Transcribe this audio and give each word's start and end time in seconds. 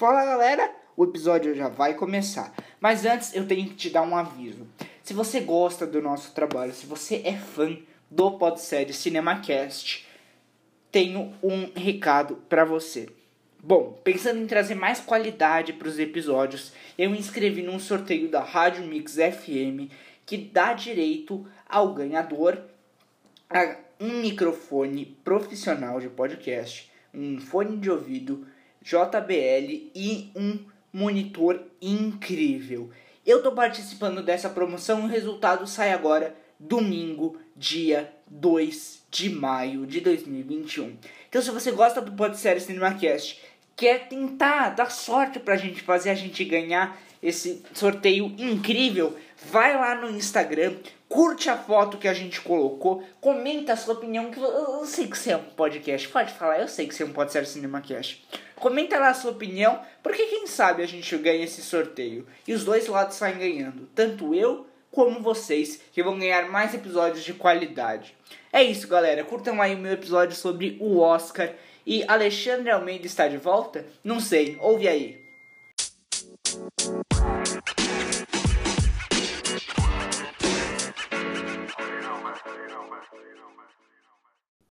Fala 0.00 0.24
galera, 0.24 0.74
o 0.96 1.04
episódio 1.04 1.54
já 1.54 1.68
vai 1.68 1.92
começar. 1.92 2.54
Mas 2.80 3.04
antes 3.04 3.34
eu 3.34 3.46
tenho 3.46 3.68
que 3.68 3.74
te 3.74 3.90
dar 3.90 4.00
um 4.00 4.16
aviso. 4.16 4.66
Se 5.02 5.12
você 5.12 5.40
gosta 5.40 5.86
do 5.86 6.00
nosso 6.00 6.32
trabalho, 6.32 6.72
se 6.72 6.86
você 6.86 7.20
é 7.22 7.36
fã 7.36 7.76
do 8.10 8.30
Podsérie 8.38 8.94
CinemaCast, 8.94 10.08
tenho 10.90 11.34
um 11.42 11.70
recado 11.76 12.36
para 12.48 12.64
você. 12.64 13.10
Bom, 13.62 14.00
pensando 14.02 14.40
em 14.40 14.46
trazer 14.46 14.74
mais 14.74 15.00
qualidade 15.00 15.74
para 15.74 15.88
os 15.88 15.98
episódios, 15.98 16.72
eu 16.96 17.10
me 17.10 17.18
inscrevi 17.18 17.60
num 17.60 17.78
sorteio 17.78 18.30
da 18.30 18.40
Rádio 18.40 18.86
Mix 18.86 19.16
FM 19.16 19.92
que 20.24 20.38
dá 20.38 20.72
direito 20.72 21.46
ao 21.68 21.92
ganhador 21.92 22.58
a 23.50 23.76
um 24.00 24.22
microfone 24.22 25.14
profissional 25.22 26.00
de 26.00 26.08
podcast, 26.08 26.90
um 27.12 27.38
fone 27.38 27.76
de 27.76 27.90
ouvido 27.90 28.46
JBL 28.82 29.90
e 29.94 30.30
um 30.34 30.58
monitor 30.92 31.60
incrível. 31.80 32.90
Eu 33.24 33.42
tô 33.42 33.52
participando 33.52 34.22
dessa 34.22 34.48
promoção 34.48 35.02
o 35.02 35.06
resultado 35.06 35.66
sai 35.66 35.92
agora 35.92 36.34
domingo, 36.58 37.38
dia 37.56 38.12
2 38.28 39.02
de 39.10 39.30
maio 39.30 39.86
de 39.86 40.00
2021. 40.00 40.96
Então 41.28 41.40
se 41.40 41.50
você 41.50 41.70
gosta 41.70 42.00
do 42.00 42.12
Podsérie 42.12 42.60
CinemaCast, 42.60 43.40
quer 43.76 44.08
tentar 44.08 44.70
dar 44.70 44.90
sorte 44.90 45.38
pra 45.38 45.56
gente 45.56 45.80
fazer 45.82 46.10
a 46.10 46.14
gente 46.14 46.44
ganhar 46.44 47.00
esse 47.22 47.62
sorteio 47.74 48.34
incrível, 48.38 49.16
vai 49.46 49.76
lá 49.76 49.94
no 49.94 50.10
Instagram, 50.10 50.76
curte 51.08 51.48
a 51.48 51.56
foto 51.56 51.98
que 51.98 52.08
a 52.08 52.14
gente 52.14 52.40
colocou, 52.40 53.02
comenta 53.20 53.72
a 53.72 53.76
sua 53.76 53.94
opinião, 53.94 54.30
que 54.30 54.38
eu, 54.38 54.84
sei 54.84 55.06
que 55.06 55.18
você 55.18 55.32
é 55.32 55.36
um 55.36 55.42
podcast, 55.42 56.08
pode 56.08 56.32
falar, 56.32 56.60
eu 56.60 56.68
sei 56.68 56.86
que 56.86 56.94
você 56.94 57.02
é 57.02 57.06
um 57.06 57.28
ser 57.28 57.46
CinemaCast. 57.46 58.24
Comenta 58.56 58.98
lá 58.98 59.08
a 59.08 59.14
sua 59.14 59.30
opinião, 59.30 59.80
porque 60.02 60.26
quem 60.26 60.46
sabe 60.46 60.82
a 60.82 60.86
gente 60.86 61.16
ganha 61.16 61.44
esse 61.44 61.62
sorteio. 61.62 62.26
E 62.46 62.52
os 62.52 62.64
dois 62.64 62.86
lados 62.86 63.16
saem 63.16 63.38
ganhando, 63.38 63.88
tanto 63.94 64.34
eu 64.34 64.66
como 64.90 65.20
vocês, 65.20 65.80
que 65.92 66.02
vão 66.02 66.18
ganhar 66.18 66.48
mais 66.50 66.74
episódios 66.74 67.24
de 67.24 67.32
qualidade. 67.32 68.14
É 68.52 68.62
isso, 68.62 68.88
galera. 68.88 69.24
Curtam 69.24 69.62
aí 69.62 69.74
o 69.74 69.78
meu 69.78 69.92
episódio 69.92 70.34
sobre 70.36 70.76
o 70.80 70.98
Oscar. 70.98 71.52
E 71.86 72.04
Alexandre 72.06 72.70
Almeida 72.70 73.06
está 73.06 73.28
de 73.28 73.36
volta? 73.36 73.86
Não 74.04 74.20
sei, 74.20 74.58
ouve 74.60 74.88
aí. 74.88 75.19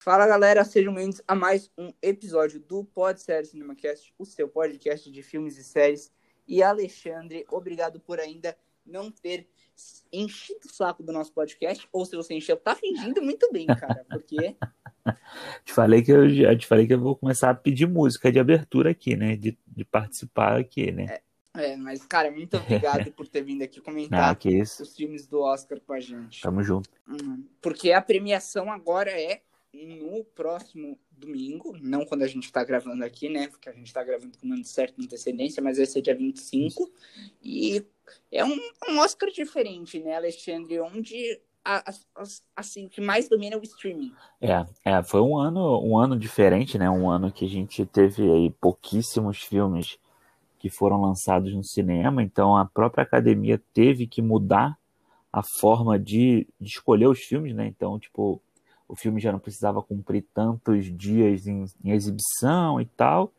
Fala 0.08 0.26
galera, 0.26 0.64
sejam 0.64 0.94
bem-vindos 0.94 1.22
a 1.28 1.36
mais 1.36 1.70
um 1.78 1.92
episódio 2.02 2.62
do 2.62 2.86
Pod 2.86 3.22
Série 3.22 3.46
CinemaCast, 3.46 4.14
o 4.18 4.24
seu 4.24 4.48
podcast 4.48 5.12
de 5.12 5.22
filmes 5.22 5.58
e 5.58 5.66
séries. 5.66 6.14
E 6.48 6.64
Alexandre, 6.64 7.46
obrigado 7.52 8.00
por 8.00 8.18
ainda 8.18 8.56
não 8.86 9.12
ter 9.12 9.50
enchido 10.10 10.62
o 10.66 10.70
saco 10.70 11.04
do 11.04 11.12
nosso 11.12 11.34
podcast, 11.34 11.86
ou 11.92 12.06
se 12.06 12.16
você 12.16 12.36
encheu, 12.36 12.56
tá 12.56 12.74
fingindo 12.74 13.22
muito 13.22 13.52
bem, 13.52 13.68
cara, 13.68 14.06
porque... 14.10 14.56
te 15.66 15.74
falei 15.74 16.02
que 16.02 16.14
eu 16.14 16.30
já 16.30 16.58
te 16.58 16.66
falei 16.66 16.88
que 16.88 16.94
eu 16.94 17.02
vou 17.02 17.18
começar 17.18 17.50
a 17.50 17.54
pedir 17.54 17.86
música 17.86 18.32
de 18.32 18.40
abertura 18.40 18.92
aqui, 18.92 19.14
né, 19.18 19.36
de, 19.36 19.58
de 19.68 19.84
participar 19.84 20.58
aqui, 20.58 20.90
né. 20.90 21.18
É, 21.58 21.72
é, 21.72 21.76
mas, 21.76 22.06
cara, 22.06 22.32
muito 22.32 22.56
obrigado 22.56 23.12
por 23.12 23.28
ter 23.28 23.42
vindo 23.42 23.62
aqui 23.62 23.82
comentar 23.82 24.38
ah, 24.42 24.62
os 24.82 24.96
filmes 24.96 25.28
do 25.28 25.42
Oscar 25.42 25.82
com 25.82 25.92
a 25.92 26.00
gente. 26.00 26.40
Tamo 26.40 26.64
junto. 26.64 26.90
Uhum. 27.06 27.44
Porque 27.62 27.92
a 27.92 28.02
premiação 28.02 28.72
agora 28.72 29.12
é 29.12 29.42
no 29.74 30.24
próximo 30.24 30.98
domingo, 31.12 31.78
não 31.82 32.06
quando 32.06 32.24
a 32.24 32.28
gente 32.28 32.46
está 32.46 32.64
gravando 32.64 33.04
aqui, 33.04 33.30
né? 33.30 33.48
Porque 33.48 33.70
a 33.70 33.74
gente 33.74 33.88
está 33.88 34.04
gravando 34.04 34.38
com 34.38 34.46
uma 34.46 34.64
certa 34.64 35.02
antecedência, 35.02 35.62
mas 35.62 35.78
vai 35.78 35.86
ser 35.86 36.02
dia 36.02 36.16
25. 36.16 36.90
E 37.44 37.84
é 38.32 38.44
um, 38.44 38.58
um 38.90 39.00
Oscar 39.00 39.30
diferente, 39.30 40.00
né, 40.00 40.16
Alexandre? 40.16 40.80
Onde 40.80 41.40
assim, 42.56 42.88
que 42.88 43.02
mais 43.02 43.28
domina 43.28 43.56
é 43.56 43.60
o 43.60 43.64
streaming. 43.64 44.14
É, 44.40 44.66
é, 44.86 45.04
foi 45.04 45.20
um 45.22 45.38
ano, 45.38 45.82
um 45.84 45.98
ano 45.98 46.18
diferente, 46.18 46.78
né? 46.78 46.90
Um 46.90 47.10
ano 47.10 47.32
que 47.32 47.46
a 47.46 47.50
gente 47.50 47.86
teve 47.86 48.24
aí 48.32 48.50
pouquíssimos 48.50 49.40
filmes 49.40 50.00
que 50.60 50.70
foram 50.70 51.02
lançados 51.02 51.54
no 51.54 51.64
cinema, 51.64 52.24
então 52.24 52.58
a 52.58 52.66
própria 52.66 53.04
academia 53.04 53.62
teve 53.74 54.08
que 54.08 54.22
mudar 54.22 54.78
a 55.32 55.44
forma 55.60 56.00
de, 56.00 56.48
de 56.60 56.70
escolher 56.70 57.08
os 57.08 57.20
filmes, 57.20 57.54
né? 57.54 57.68
Então, 57.68 58.00
tipo, 58.00 58.42
o 58.88 58.96
filme 58.96 59.20
já 59.20 59.32
não 59.32 59.40
precisava 59.40 59.82
cumprir 59.82 60.26
tantos 60.34 60.86
dias 60.86 61.46
em, 61.48 61.66
em 61.84 61.92
exibição 61.92 62.80
e 62.80 62.86
tal. 62.86 63.34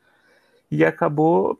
E 0.70 0.84
acabou 0.84 1.58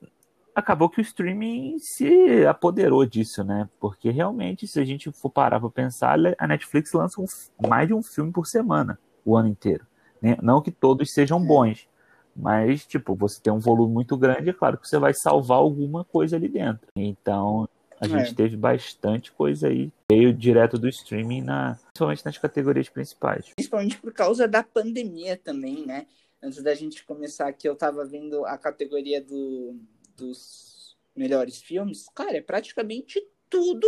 acabou 0.54 0.90
que 0.90 1.00
o 1.00 1.02
streaming 1.02 1.78
se 1.78 2.44
apoderou 2.44 3.06
disso, 3.06 3.44
né? 3.44 3.68
Porque 3.78 4.10
realmente, 4.10 4.66
se 4.66 4.80
a 4.80 4.84
gente 4.84 5.10
for 5.12 5.30
parar 5.30 5.60
para 5.60 5.70
pensar, 5.70 6.18
a 6.36 6.46
Netflix 6.46 6.92
lança 6.92 7.20
um, 7.20 7.26
mais 7.68 7.86
de 7.86 7.94
um 7.94 8.02
filme 8.02 8.32
por 8.32 8.44
semana, 8.44 8.98
o 9.24 9.36
ano 9.36 9.48
inteiro. 9.48 9.86
Né? 10.20 10.36
Não 10.42 10.60
que 10.60 10.72
todos 10.72 11.12
sejam 11.12 11.40
bons, 11.40 11.88
mas, 12.34 12.84
tipo, 12.84 13.14
você 13.14 13.40
tem 13.40 13.52
um 13.52 13.60
volume 13.60 13.94
muito 13.94 14.16
grande, 14.16 14.50
é 14.50 14.52
claro 14.52 14.78
que 14.78 14.88
você 14.88 14.98
vai 14.98 15.14
salvar 15.14 15.58
alguma 15.58 16.04
coisa 16.04 16.36
ali 16.36 16.48
dentro. 16.48 16.88
Então, 16.96 17.68
a 18.00 18.06
é. 18.06 18.08
gente 18.08 18.34
teve 18.34 18.56
bastante 18.56 19.32
coisa 19.32 19.68
aí, 19.68 19.92
veio 20.10 20.32
direto 20.32 20.78
do 20.78 20.88
streaming, 20.88 21.42
na, 21.42 21.78
principalmente 21.86 22.24
nas 22.24 22.38
categorias 22.38 22.88
principais. 22.88 23.50
Principalmente 23.54 23.98
por 23.98 24.12
causa 24.12 24.46
da 24.46 24.62
pandemia 24.62 25.36
também, 25.36 25.84
né? 25.86 26.06
Antes 26.42 26.62
da 26.62 26.74
gente 26.74 27.04
começar 27.04 27.48
aqui, 27.48 27.68
eu 27.68 27.74
tava 27.74 28.04
vendo 28.04 28.44
a 28.44 28.56
categoria 28.56 29.20
do, 29.20 29.76
dos 30.16 30.96
melhores 31.14 31.60
filmes. 31.60 32.08
Cara, 32.14 32.36
é 32.36 32.40
praticamente 32.40 33.20
tudo 33.50 33.86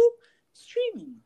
streaming. 0.52 1.20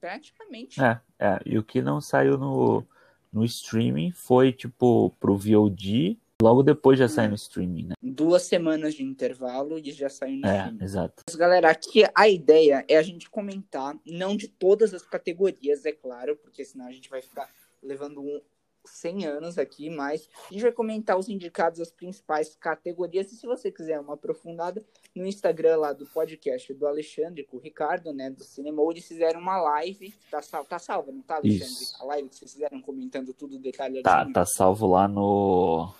Praticamente. 0.00 0.82
É, 0.82 1.00
é. 1.18 1.40
E 1.46 1.56
o 1.56 1.62
que 1.62 1.80
não 1.80 2.00
saiu 2.00 2.36
no, 2.36 2.84
no 3.32 3.44
streaming 3.44 4.10
foi, 4.10 4.52
tipo, 4.52 5.10
pro 5.20 5.36
VOD 5.36 6.18
Logo 6.44 6.62
depois 6.62 6.98
já 6.98 7.08
sai 7.08 7.26
no 7.26 7.36
streaming, 7.36 7.86
né? 7.86 7.94
Duas 8.02 8.42
semanas 8.42 8.92
de 8.92 9.02
intervalo 9.02 9.78
e 9.78 9.90
já 9.92 10.10
sai 10.10 10.36
no 10.36 10.46
é, 10.46 10.58
streaming. 10.58 10.84
Exato. 10.84 11.22
Mas, 11.26 11.36
galera, 11.36 11.70
aqui 11.70 12.04
a 12.14 12.28
ideia 12.28 12.84
é 12.86 12.98
a 12.98 13.02
gente 13.02 13.30
comentar, 13.30 13.96
não 14.04 14.36
de 14.36 14.46
todas 14.46 14.92
as 14.92 15.00
categorias, 15.00 15.86
é 15.86 15.92
claro, 15.92 16.36
porque 16.36 16.62
senão 16.62 16.86
a 16.86 16.92
gente 16.92 17.08
vai 17.08 17.22
ficar 17.22 17.48
levando 17.82 18.20
um, 18.20 18.42
100 18.84 19.24
anos 19.24 19.56
aqui, 19.56 19.88
mas 19.88 20.28
a 20.50 20.52
gente 20.52 20.60
vai 20.60 20.72
comentar 20.72 21.18
os 21.18 21.30
indicados 21.30 21.80
as 21.80 21.90
principais 21.90 22.54
categorias. 22.54 23.32
E 23.32 23.36
se 23.36 23.46
você 23.46 23.72
quiser 23.72 23.98
uma 23.98 24.12
aprofundada, 24.12 24.84
no 25.16 25.26
Instagram 25.26 25.78
lá 25.78 25.94
do 25.94 26.04
podcast 26.04 26.74
do 26.74 26.86
Alexandre 26.86 27.44
com 27.44 27.56
o 27.56 27.60
Ricardo, 27.60 28.12
né, 28.12 28.28
do 28.28 28.44
Cinema, 28.44 28.82
eles 28.90 29.08
fizeram 29.08 29.40
uma 29.40 29.56
live, 29.62 30.14
tá, 30.30 30.42
sal 30.42 30.66
tá 30.66 30.78
salva, 30.78 31.10
não 31.10 31.22
tá, 31.22 31.36
Alexandre? 31.36 31.72
Isso. 31.72 32.02
A 32.02 32.04
live 32.04 32.28
que 32.28 32.36
vocês 32.36 32.52
fizeram 32.52 32.82
comentando 32.82 33.32
tudo 33.32 33.58
detalhadinho. 33.58 34.02
Tá, 34.02 34.30
tá 34.30 34.44
salvo 34.44 34.86
lá 34.86 35.08
no 35.08 35.90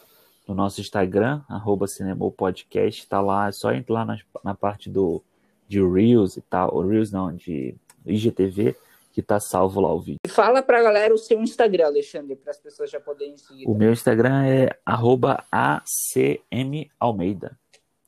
no 0.46 0.54
nosso 0.54 0.80
Instagram, 0.80 1.42
arroba 1.48 1.86
Cinemopodcast, 1.86 3.08
tá 3.08 3.20
lá, 3.20 3.48
é 3.48 3.52
só 3.52 3.72
entrar 3.72 3.94
lá 3.94 4.04
na, 4.04 4.18
na 4.42 4.54
parte 4.54 4.90
do 4.90 5.22
de 5.66 5.80
Reels 5.80 6.36
e 6.36 6.42
tal, 6.42 6.74
o 6.74 6.86
Reels 6.86 7.10
não, 7.10 7.34
de 7.34 7.74
IGTV, 8.04 8.76
que 9.12 9.22
tá 9.22 9.40
salvo 9.40 9.80
lá 9.80 9.90
o 9.92 10.00
vídeo. 10.00 10.18
Fala 10.28 10.62
pra 10.62 10.82
galera 10.82 11.14
o 11.14 11.18
seu 11.18 11.40
Instagram, 11.40 11.86
Alexandre, 11.86 12.36
para 12.36 12.50
as 12.50 12.58
pessoas 12.58 12.90
já 12.90 13.00
poderem 13.00 13.38
seguir. 13.38 13.62
O 13.62 13.72
também. 13.72 13.78
meu 13.78 13.92
Instagram 13.92 14.44
é 14.44 14.78
arroba 14.84 15.42
acmalmeida. 15.50 17.58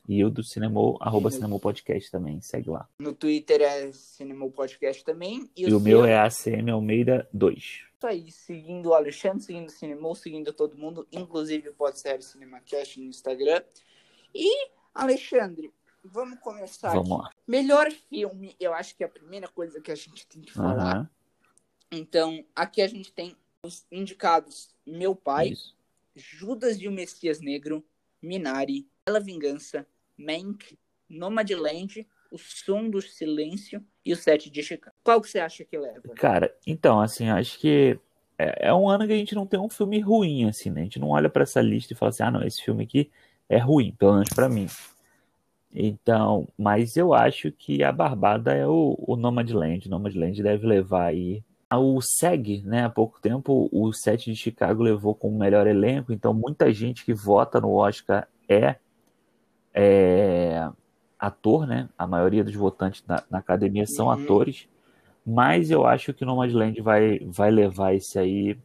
E 0.07 0.23
o 0.23 0.29
do 0.29 0.41
Cinemou, 0.41 0.97
arroba 1.01 1.29
Podcast 1.59 2.09
também, 2.09 2.39
segue 2.41 2.69
lá. 2.69 2.87
No 2.97 3.13
Twitter 3.13 3.61
é 3.61 3.91
Cinemou 3.91 4.49
Podcast 4.51 5.03
também. 5.03 5.49
E, 5.57 5.67
e 5.67 5.73
o, 5.73 5.77
o 5.77 5.81
meu 5.81 6.05
é 6.05 6.17
ACM 6.17 6.71
Almeida 6.71 7.27
2 7.33 7.86
isso 7.97 8.07
aí, 8.07 8.31
seguindo 8.31 8.89
o 8.89 8.93
Alexandre, 8.93 9.41
seguindo 9.41 9.67
o 9.67 9.71
Cinemou, 9.71 10.13
seguindo 10.13 10.53
todo 10.53 10.77
mundo, 10.77 11.07
inclusive 11.11 11.71
pode 11.71 11.99
ser 11.99 12.21
CinemaCast 12.21 12.99
no 12.99 13.07
Instagram. 13.07 13.63
E, 14.35 14.69
Alexandre, 14.93 15.73
vamos 16.03 16.39
começar 16.39 16.93
vamos 16.93 17.11
aqui. 17.11 17.21
Lá. 17.23 17.31
Melhor 17.47 17.91
filme, 17.91 18.55
eu 18.59 18.73
acho 18.73 18.95
que 18.95 19.03
é 19.03 19.07
a 19.07 19.09
primeira 19.09 19.47
coisa 19.47 19.81
que 19.81 19.91
a 19.91 19.95
gente 19.95 20.27
tem 20.27 20.41
que 20.41 20.53
falar. 20.53 20.99
Uhum. 20.99 21.07
Então, 21.91 22.45
aqui 22.55 22.83
a 22.83 22.87
gente 22.87 23.11
tem 23.11 23.35
os 23.63 23.85
indicados 23.91 24.69
Meu 24.85 25.15
Pai, 25.15 25.49
Isso. 25.49 25.75
Judas 26.15 26.79
e 26.79 26.87
o 26.87 26.91
Messias 26.91 27.39
Negro, 27.39 27.83
Minari, 28.21 28.87
Bela 29.05 29.19
Vingança, 29.19 29.87
Mank, 30.15 30.77
Nomadland 31.09 32.07
o 32.31 32.37
Som 32.37 32.89
do 32.89 33.01
Silêncio 33.01 33.85
e 34.03 34.13
o 34.13 34.15
Sete 34.15 34.49
de 34.49 34.61
Chicago. 34.61 34.96
Qual 35.07 35.21
que 35.21 35.29
você 35.29 35.39
acha 35.39 35.63
que 35.63 35.77
leva? 35.77 36.01
Cara, 36.17 36.53
então, 36.67 36.99
assim, 36.99 37.29
acho 37.29 37.57
que 37.59 37.97
é, 38.37 38.67
é 38.67 38.73
um 38.73 38.89
ano 38.89 39.07
que 39.07 39.13
a 39.13 39.15
gente 39.15 39.33
não 39.35 39.47
tem 39.47 39.57
um 39.57 39.69
filme 39.69 40.01
ruim, 40.01 40.49
assim, 40.49 40.69
né? 40.69 40.81
A 40.81 40.83
gente 40.83 40.99
não 40.99 41.11
olha 41.11 41.29
para 41.29 41.43
essa 41.43 41.61
lista 41.61 41.93
e 41.93 41.95
fala 41.95 42.09
assim, 42.09 42.23
ah, 42.23 42.29
não, 42.29 42.43
esse 42.43 42.61
filme 42.61 42.83
aqui 42.83 43.09
é 43.47 43.57
ruim, 43.57 43.95
pelo 43.97 44.15
menos 44.15 44.27
para 44.35 44.49
mim. 44.49 44.67
Então, 45.73 46.45
mas 46.57 46.97
eu 46.97 47.13
acho 47.13 47.53
que 47.53 47.85
a 47.85 47.91
Barbada 47.93 48.53
é 48.53 48.67
o, 48.67 48.97
o 48.99 49.15
Nomadland. 49.15 49.87
O 49.87 49.89
Nomadland 49.89 50.43
deve 50.43 50.67
levar 50.67 51.05
aí. 51.05 51.41
O 51.71 52.01
SEG, 52.01 52.63
né? 52.65 52.83
Há 52.83 52.89
pouco 52.89 53.21
tempo, 53.21 53.69
o 53.71 53.93
Sete 53.93 54.29
de 54.29 54.35
Chicago 54.35 54.83
levou 54.83 55.15
com 55.15 55.29
o 55.29 55.39
melhor 55.39 55.67
elenco, 55.67 56.11
então 56.11 56.33
muita 56.33 56.69
gente 56.73 57.05
que 57.05 57.13
vota 57.13 57.61
no 57.61 57.71
Oscar 57.71 58.27
é, 58.49 58.75
é 59.73 60.69
ator, 61.17 61.65
né? 61.65 61.87
A 61.97 62.05
maioria 62.05 62.43
dos 62.43 62.55
votantes 62.55 63.01
na, 63.07 63.23
na 63.31 63.37
academia 63.37 63.87
são 63.87 64.07
Uhum. 64.07 64.11
atores, 64.11 64.67
mas 65.27 65.69
eu 65.69 65.85
acho 65.85 66.13
que 66.13 66.23
o 66.23 66.25
Nomadland 66.25 66.79
vai, 66.81 67.19
vai 67.19 67.51
levar 67.51 67.93
esse 67.93 68.17
aí. 68.17 68.57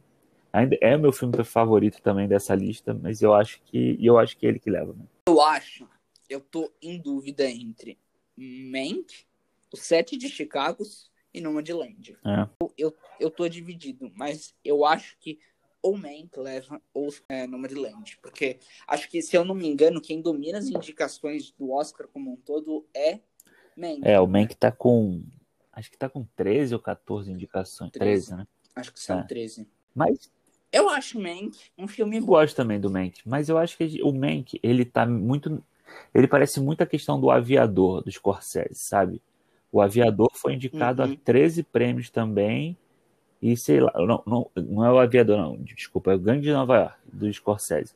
Ainda 0.53 0.77
é 0.79 0.95
meu 0.95 1.11
filme 1.11 1.43
favorito 1.43 2.01
também 2.01 2.25
dessa 2.25 2.55
lista, 2.55 2.93
mas 2.93 3.21
eu 3.21 3.33
acho 3.33 3.61
que 3.65 3.97
eu 3.99 4.17
acho 4.17 4.37
que 4.37 4.45
é 4.45 4.49
ele 4.49 4.59
que 4.59 4.69
leva. 4.69 4.93
Né? 4.93 5.03
Eu 5.27 5.41
acho, 5.41 5.85
eu 6.29 6.39
tô 6.39 6.71
em 6.81 6.97
dúvida 6.97 7.49
entre 7.49 7.97
Mank, 8.37 9.25
o 9.73 9.77
Sete 9.77 10.15
de 10.15 10.29
Chicago 10.29 10.83
e 11.33 11.41
Nomadland. 11.41 12.15
É. 12.25 12.47
Eu, 12.77 12.95
eu 13.19 13.29
tô 13.29 13.45
dividido, 13.49 14.09
mas 14.15 14.55
eu 14.63 14.85
acho 14.85 15.17
que 15.19 15.39
ou 15.81 15.97
Mank 15.97 16.39
leva 16.39 16.81
ou 16.93 17.13
é, 17.27 17.45
Nomadland. 17.45 18.17
Porque 18.21 18.57
acho 18.87 19.09
que, 19.09 19.21
se 19.21 19.35
eu 19.35 19.43
não 19.43 19.53
me 19.53 19.67
engano, 19.67 19.99
quem 19.99 20.21
domina 20.21 20.59
as 20.59 20.69
indicações 20.69 21.51
do 21.51 21.71
Oscar 21.71 22.07
como 22.07 22.31
um 22.31 22.37
todo 22.37 22.87
é 22.95 23.19
Mank. 23.75 23.99
É, 24.03 24.17
o 24.17 24.25
Mank 24.25 24.55
tá 24.55 24.71
com. 24.71 25.21
Acho 25.73 25.89
que 25.91 25.97
tá 25.97 26.07
com 26.07 26.23
13 26.35 26.73
ou 26.75 26.79
14 26.79 27.31
indicações. 27.31 27.91
13, 27.91 28.27
13. 28.27 28.35
né? 28.37 28.47
Acho 28.75 28.93
que 28.93 28.99
são 28.99 29.19
É. 29.19 29.23
13. 29.23 29.67
Mas 29.95 30.31
Eu 30.71 30.89
acho 30.89 31.19
Mank 31.19 31.55
um 31.77 31.87
filme 31.87 32.17
eu 32.17 32.25
gosto 32.25 32.55
também 32.55 32.79
do 32.79 32.89
Mank. 32.89 33.19
Mas 33.25 33.47
eu 33.49 33.57
acho 33.59 33.77
que 33.77 34.01
o 34.01 34.11
Mank, 34.11 34.59
ele 34.63 34.83
tá 34.85 35.05
muito. 35.05 35.63
Ele 36.13 36.27
parece 36.27 36.59
muito 36.59 36.81
a 36.81 36.85
questão 36.87 37.19
do 37.21 37.29
aviador, 37.29 38.03
do 38.03 38.11
Scorsese, 38.11 38.73
sabe? 38.73 39.21
O 39.71 39.79
aviador 39.81 40.31
foi 40.33 40.53
indicado 40.55 41.03
Uhum. 41.03 41.13
a 41.13 41.15
13 41.23 41.61
prêmios 41.63 42.09
também. 42.09 42.75
E 43.41 43.55
sei 43.57 43.81
lá, 43.81 43.91
não, 43.95 44.23
não, 44.25 44.49
não 44.55 44.85
é 44.85 44.91
o 44.91 44.97
aviador, 44.97 45.37
não. 45.37 45.57
Desculpa, 45.57 46.11
é 46.11 46.15
o 46.15 46.19
Gangue 46.19 46.41
de 46.41 46.51
Nova 46.53 46.75
York, 46.77 46.97
do 47.11 47.31
Scorsese. 47.33 47.93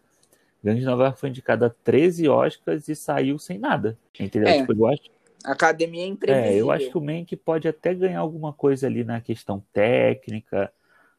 O 0.62 0.66
Gangue 0.68 0.82
de 0.82 0.86
Nova 0.86 1.06
York 1.06 1.20
foi 1.20 1.30
indicado 1.30 1.66
a 1.66 1.70
13 1.70 2.28
Oscars 2.30 2.88
e 2.90 2.96
saiu 2.96 3.40
sem 3.40 3.58
nada. 3.58 3.98
Entendeu? 4.20 4.50
É. 4.50 4.60
Tipo, 4.60 4.74
eu 4.74 4.88
acho 4.88 5.02
A 5.48 5.54
academia 5.54 6.04
é 6.04 6.08
imprevisível. 6.08 6.52
É, 6.52 6.62
eu 6.62 6.72
acho 6.72 6.92
que 6.92 6.98
o 6.98 7.02
Mank 7.02 7.34
pode 7.38 7.70
até 7.70 7.94
ganhar 7.94 8.20
alguma 8.20 8.52
coisa 8.52 8.86
ali 8.86 9.06
na 9.06 9.22
questão 9.22 9.64
técnica, 9.72 10.70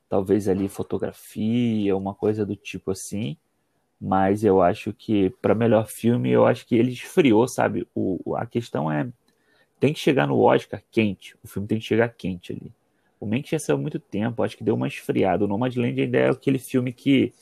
talvez 0.07 0.47
ali 0.49 0.69
fotografia, 0.69 1.97
uma 1.97 2.15
coisa 2.15 2.45
do 2.45 2.55
tipo 2.55 2.91
assim. 2.91 3.39
Mas 3.99 4.45
eu 4.45 4.61
acho 4.61 4.93
que 4.93 5.31
para 5.41 5.55
melhor 5.55 5.87
filme, 5.87 6.31
eu 6.31 6.45
acho 6.45 6.67
que 6.67 6.77
ele 6.77 6.93
esfriou, 6.93 7.49
sabe? 7.49 7.89
O, 7.95 8.37
a 8.37 8.45
questão 8.45 8.93
é 8.93 9.09
tem 9.81 9.95
que 9.95 9.99
chegar 9.99 10.27
no 10.27 10.39
Oscar 10.39 10.83
quente. 10.91 11.35
O 11.43 11.49
filme 11.49 11.67
tem 11.67 11.79
que 11.79 11.87
chegar 11.87 12.11
quente 12.11 12.53
ali. 12.53 12.71
O 13.19 13.25
Mank 13.25 13.51
já 13.51 13.59
saiu 13.59 13.79
há 13.79 13.81
muito 13.81 13.99
tempo, 13.99 14.43
acho 14.43 14.59
que 14.59 14.63
deu 14.63 14.75
uma 14.75 14.89
esfriada. 14.89 15.43
O 15.43 15.49
Nomadland 15.49 16.03
ainda 16.03 16.19
é 16.19 16.29
aquele 16.29 16.59
filme 16.59 16.93
que 16.93 17.33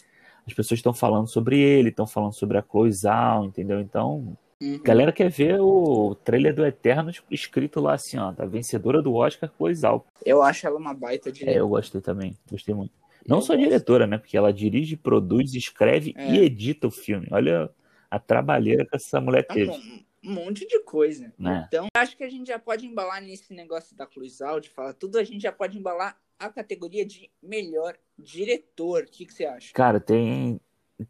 as 0.46 0.54
pessoas 0.54 0.78
estão 0.78 0.94
falando 0.94 1.26
sobre 1.26 1.58
ele, 1.58 1.88
estão 1.88 2.06
falando 2.06 2.32
sobre 2.32 2.56
a 2.56 2.62
Chloe 2.62 2.92
Zhao, 2.92 3.44
entendeu? 3.44 3.80
Então, 3.80 4.36
Uhum. 4.62 4.80
galera 4.82 5.12
quer 5.12 5.28
ver 5.30 5.60
o 5.60 6.14
trailer 6.14 6.54
do 6.54 6.64
Eterno 6.64 7.10
escrito 7.30 7.80
lá 7.80 7.94
assim, 7.94 8.16
ó, 8.18 8.32
da 8.32 8.46
vencedora 8.46 9.02
do 9.02 9.14
Oscar, 9.14 9.50
Zhao. 9.74 10.06
Eu 10.24 10.42
acho 10.42 10.66
ela 10.66 10.78
uma 10.78 10.94
baita 10.94 11.30
de. 11.30 11.46
É, 11.48 11.58
eu 11.58 11.68
gostei 11.68 12.00
também, 12.00 12.36
gostei 12.50 12.74
muito. 12.74 12.92
Não 13.28 13.38
Eu 13.38 13.42
só 13.42 13.54
gosto. 13.54 13.64
diretora, 13.68 14.06
né? 14.06 14.16
Porque 14.18 14.36
ela 14.36 14.52
dirige, 14.52 14.96
produz, 14.96 15.52
escreve 15.52 16.14
É. 16.16 16.30
e 16.30 16.38
edita 16.40 16.86
o 16.86 16.90
filme. 16.90 17.26
Olha 17.32 17.68
a 18.10 18.18
trabalheira 18.18 18.86
que 18.86 18.96
essa 18.96 19.20
mulher 19.20 19.44
É 19.50 19.52
teve. 19.54 19.70
um, 19.70 20.04
um 20.24 20.32
monte 20.32 20.66
de 20.66 20.78
coisa. 20.84 21.32
Né? 21.38 21.64
Então, 21.68 21.86
acho 21.94 22.16
que 22.16 22.22
a 22.24 22.30
gente 22.30 22.46
já 22.46 22.58
pode 22.58 22.86
embalar 22.86 23.20
nesse 23.20 23.52
negócio 23.52 23.96
da 23.96 24.06
Cluizal, 24.06 24.60
de 24.60 24.70
falar 24.70 24.92
tudo, 24.94 25.18
a 25.18 25.24
gente 25.24 25.42
já 25.42 25.52
pode 25.52 25.76
embalar 25.76 26.16
a 26.38 26.48
categoria 26.48 27.04
de 27.04 27.28
melhor 27.42 27.96
diretor. 28.18 29.02
O 29.02 29.10
que, 29.10 29.26
que 29.26 29.34
você 29.34 29.44
acha? 29.44 29.72
Cara, 29.74 29.98
tem, 29.98 30.60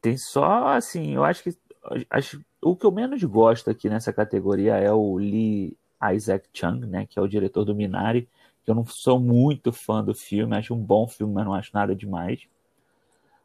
tem 0.01 0.17
só 0.17 0.69
assim, 0.69 1.15
eu 1.15 1.23
acho 1.23 1.43
que 1.43 1.51
acho, 2.11 2.41
o 2.63 2.77
que 2.77 2.85
eu 2.85 2.93
menos 2.93 3.23
gosto 3.25 3.71
aqui 3.71 3.89
nessa 3.89 4.13
categoria 4.13 4.75
é 4.77 4.93
o 4.93 5.17
Lee 5.17 5.77
Isaac 6.15 6.49
Chung, 6.53 6.81
né? 6.81 7.07
Que 7.07 7.19
é 7.19 7.23
o 7.23 7.29
diretor 7.29 7.65
do 7.65 7.75
Minari. 7.75 8.29
Que 8.65 8.71
eu 8.71 8.75
não 8.75 8.85
sou 8.85 9.21
muito 9.21 9.73
fã 9.73 10.03
do 10.03 10.15
filme, 10.15 10.57
acho 10.57 10.75
um 10.75 10.79
bom 10.79 11.07
filme, 11.07 11.33
mas 11.33 11.45
não 11.45 11.55
acho 11.55 11.71
nada 11.73 11.95
demais. 11.95 12.47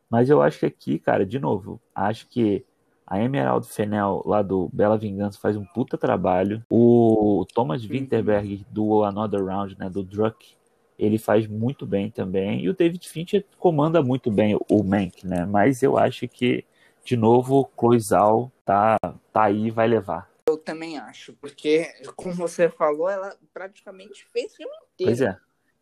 Mas 0.09 0.29
eu 0.29 0.41
acho 0.41 0.59
que 0.59 0.65
aqui, 0.65 0.99
cara, 0.99 1.25
de 1.25 1.39
novo, 1.39 1.79
acho 1.95 2.27
que 2.27 2.65
a 3.05 3.21
Emerald 3.21 3.67
Fennell, 3.67 4.23
lá 4.25 4.41
do 4.41 4.69
Bela 4.73 4.97
Vingança, 4.97 5.39
faz 5.39 5.55
um 5.55 5.65
puta 5.65 5.97
trabalho. 5.97 6.63
O 6.69 7.45
Thomas 7.53 7.83
Winterberg, 7.83 8.65
do 8.69 9.03
Another 9.03 9.45
Round, 9.45 9.77
né, 9.77 9.89
do 9.89 10.01
Druck, 10.01 10.55
ele 10.97 11.17
faz 11.17 11.47
muito 11.47 11.85
bem 11.85 12.09
também. 12.09 12.61
E 12.61 12.69
o 12.69 12.73
David 12.73 13.07
Fincher 13.07 13.45
comanda 13.59 14.01
muito 14.01 14.31
bem 14.31 14.57
o 14.69 14.83
Mank, 14.83 15.25
né? 15.25 15.45
Mas 15.45 15.81
eu 15.81 15.97
acho 15.97 16.27
que, 16.27 16.63
de 17.03 17.15
novo, 17.17 17.65
Cloizal 17.75 18.51
tá, 18.65 18.97
tá 19.33 19.43
aí 19.43 19.67
e 19.67 19.71
vai 19.71 19.87
levar. 19.87 20.29
Eu 20.47 20.57
também 20.57 20.97
acho, 20.97 21.33
porque, 21.33 21.85
como 22.15 22.33
você 22.33 22.69
falou, 22.69 23.09
ela 23.09 23.35
praticamente 23.53 24.25
fez 24.25 24.53
o 24.53 24.57
filme 24.57 24.73
inteiro. 24.93 25.11
Pois 25.11 25.21
é. 25.21 25.37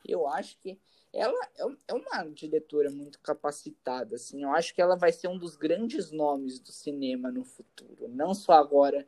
Eu 0.06 0.28
acho 0.28 0.58
que 0.60 0.80
ela 1.14 1.40
é- 1.58 1.76
é 1.88 1.94
uma 1.94 2.24
diretora 2.26 2.90
muito 2.92 3.20
capacitada, 3.20 4.16
assim. 4.16 4.44
Eu 4.44 4.52
acho 4.52 4.74
que 4.74 4.82
ela 4.82 4.96
vai 4.96 5.12
ser 5.12 5.28
um 5.28 5.38
dos 5.38 5.56
grandes 5.56 6.12
nomes 6.12 6.60
do 6.60 6.72
cinema 6.72 7.32
no 7.32 7.44
futuro. 7.44 8.08
Não 8.08 8.34
só 8.34 8.54
agora 8.54 9.08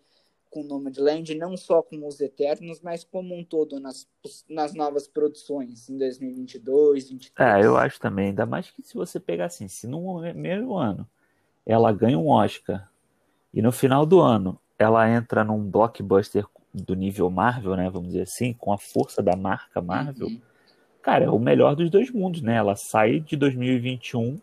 com 0.50 0.64
Nomadland, 0.64 1.34
não 1.36 1.56
só 1.56 1.81
com 1.81 2.06
Os 2.06 2.19
Eternos, 2.19 2.81
mas 2.81 3.04
como 3.06 3.34
um 3.34 3.44
todo 3.44 3.80
nas, 3.80 4.06
nas 4.50 4.74
novas 4.74 5.07
produções, 5.07 5.90
em 5.90 5.98
2022, 5.98 7.06
2023. 7.06 7.56
É, 7.64 7.66
eu 7.66 7.78
acho 7.78 8.00
também. 8.00 8.28
Ainda 8.28 8.46
mais 8.46 8.69
que 8.69 8.81
se 8.84 8.94
você 8.96 9.19
pegar 9.19 9.46
assim, 9.46 9.68
se 9.68 9.88
no 9.88 10.22
mesmo 10.34 10.75
ano 10.75 11.07
ela 11.66 11.92
ganha 11.92 12.18
um 12.18 12.30
Oscar 12.30 12.90
e 13.54 13.62
no 13.62 13.72
final 13.72 14.06
do 14.06 14.19
ano 14.19 14.60
ela 14.78 15.10
entra 15.10 15.44
num 15.44 15.60
blockbuster 15.60 16.46
do 16.74 16.96
nível 16.96 17.30
Marvel, 17.30 17.75
né? 17.75 17.90
Vamos 17.90 18.10
dizer 18.10 18.24
assim, 18.24 18.54
com 18.54 18.72
a 18.72 18.78
força 18.78 19.22
da 19.22 19.36
marca 19.36 19.81
Marvel. 19.81 20.28
Uhum. 20.28 20.42
Cara, 21.02 21.25
é 21.25 21.30
o 21.30 21.40
melhor 21.40 21.75
dos 21.75 21.90
dois 21.90 22.10
mundos, 22.10 22.42
né? 22.42 22.56
Ela 22.56 22.75
sai 22.75 23.19
de 23.19 23.36
2021, 23.36 24.40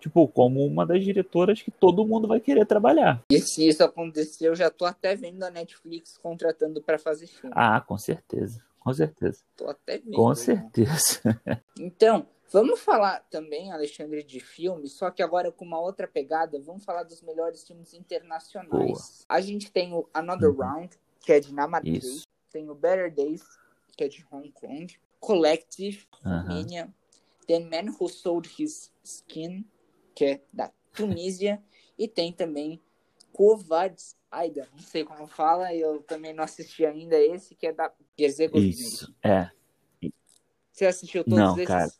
tipo, 0.00 0.26
como 0.28 0.64
uma 0.64 0.86
das 0.86 1.04
diretoras 1.04 1.60
que 1.60 1.70
todo 1.70 2.06
mundo 2.06 2.26
vai 2.26 2.40
querer 2.40 2.64
trabalhar. 2.64 3.22
E 3.30 3.40
se 3.40 3.68
isso 3.68 3.84
acontecer, 3.84 4.48
eu 4.48 4.54
já 4.54 4.70
tô 4.70 4.84
até 4.84 5.14
vendo 5.14 5.42
a 5.42 5.50
Netflix 5.50 6.16
contratando 6.18 6.80
para 6.80 6.98
fazer 6.98 7.26
filme. 7.26 7.52
Ah, 7.56 7.80
com 7.80 7.98
certeza. 7.98 8.64
Com 8.80 8.94
certeza. 8.94 9.42
Tô 9.56 9.68
até 9.68 9.98
vendo. 9.98 10.14
Com 10.14 10.28
já. 10.28 10.34
certeza. 10.36 11.20
Então, 11.78 12.26
vamos 12.50 12.80
falar 12.80 13.20
também, 13.30 13.72
Alexandre, 13.72 14.22
de 14.22 14.40
filmes, 14.40 14.92
só 14.92 15.10
que 15.10 15.22
agora 15.22 15.50
com 15.52 15.64
uma 15.64 15.80
outra 15.80 16.06
pegada, 16.06 16.60
vamos 16.60 16.84
falar 16.84 17.02
dos 17.02 17.22
melhores 17.22 17.66
filmes 17.66 17.92
internacionais. 17.94 18.70
Boa. 18.70 19.00
A 19.28 19.40
gente 19.40 19.70
tem 19.70 19.92
o 19.92 20.08
Another 20.12 20.50
Uhum. 20.50 20.56
Round, 20.56 20.96
que 21.20 21.32
é 21.32 21.40
dinamarquês, 21.40 22.04
Isso. 22.04 22.28
tem 22.50 22.68
o 22.70 22.74
Better 22.74 23.12
Days, 23.12 23.42
que 23.96 24.04
é 24.04 24.08
de 24.08 24.24
Hong 24.30 24.50
Kong, 24.52 24.94
Collective. 25.20 26.06
Romênia, 26.22 26.92
The 27.46 27.60
Man 27.60 27.92
Who 27.98 28.08
Sold 28.08 28.48
His 28.58 28.92
Skin, 29.02 29.64
que 30.14 30.24
é 30.24 30.40
da 30.52 30.70
Tunísia, 30.92 31.62
e 31.98 32.06
tem 32.08 32.32
também 32.32 32.82
Kovacs 33.32 34.16
Aida, 34.30 34.68
não 34.72 34.80
sei 34.80 35.04
como 35.04 35.26
fala, 35.26 35.72
eu 35.74 36.02
também 36.02 36.32
não 36.34 36.44
assisti 36.44 36.84
ainda 36.84 37.18
esse, 37.18 37.54
que 37.54 37.66
é 37.66 37.72
da 37.72 37.92
Herzegovina. 38.18 38.70
Isso. 38.70 39.14
É. 39.22 39.50
Você 40.72 40.84
assistiu 40.84 41.24
todos 41.24 41.38
Não, 41.38 41.54
esses 41.54 41.66
cara. 41.66 41.90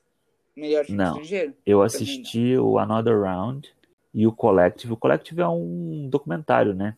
Melhores 0.57 0.87
filmes 0.87 1.05
Não. 1.05 1.13
estrangeiros? 1.15 1.55
Eu 1.67 1.83
assisti 1.83 2.57
o 2.57 2.79
Another 2.79 3.21
Round 3.21 3.69
e 4.15 4.27
o 4.27 4.33
Collective. 4.33 4.93
O 4.93 4.97
Collective 4.97 5.41
é 5.43 5.49
um 5.49 6.09
documentário, 6.11 6.75
né? 6.75 6.97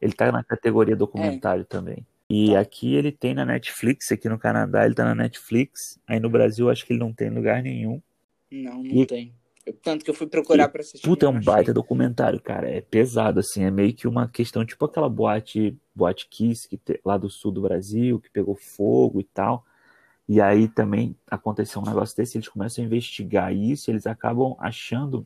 Ele 0.00 0.12
tá 0.12 0.30
na 0.32 0.42
categoria 0.42 0.96
documentário 0.96 1.64
também. 1.64 2.06
E 2.28 2.52
Tá. 2.52 2.60
aqui 2.60 2.94
ele 2.94 3.12
tem 3.12 3.34
na 3.34 3.44
Netflix, 3.44 4.10
aqui 4.10 4.28
no 4.28 4.38
Canadá 4.38 4.84
ele 4.84 4.94
tá 4.94 5.04
na 5.04 5.14
Netflix. 5.14 5.98
Aí 6.06 6.18
no 6.18 6.28
Brasil 6.30 6.68
acho 6.70 6.84
que 6.86 6.92
ele 6.92 7.00
não 7.00 7.12
tem 7.12 7.28
em 7.28 7.34
lugar 7.34 7.62
nenhum. 7.62 8.00
Não, 8.50 8.82
não 8.82 9.02
E- 9.02 9.06
tem. 9.06 9.32
Eu- 9.64 9.72
tanto 9.82 10.04
que 10.04 10.10
eu 10.10 10.14
fui 10.14 10.28
procurar 10.28 10.68
pra 10.68 10.80
assistir. 10.80 11.04
Puta, 11.04 11.26
é 11.26 11.30
não 11.30 11.40
um 11.40 11.42
baita 11.42 11.74
documentário, 11.74 12.40
cara. 12.40 12.68
É 12.70 12.80
pesado, 12.80 13.40
assim. 13.40 13.64
É 13.64 13.70
meio 13.70 13.92
que 13.94 14.06
uma 14.06 14.28
questão, 14.28 14.64
tipo 14.64 14.84
aquela 14.84 15.08
boate, 15.08 15.76
boate 15.94 16.28
Kiss 16.28 16.68
que 16.68 16.76
te- 16.76 17.00
lá 17.04 17.18
do 17.18 17.28
sul 17.28 17.50
do 17.50 17.62
Brasil, 17.62 18.20
que 18.20 18.30
pegou 18.30 18.54
fogo 18.54 19.20
e 19.20 19.24
tal. 19.24 19.64
E 20.28 20.40
aí 20.40 20.68
também 20.68 21.16
aconteceu 21.30 21.80
um 21.80 21.84
negócio 21.84 22.16
desse, 22.16 22.36
eles 22.36 22.48
começam 22.48 22.82
a 22.82 22.86
investigar 22.86 23.54
isso, 23.54 23.90
eles 23.90 24.06
acabam 24.06 24.56
achando 24.58 25.24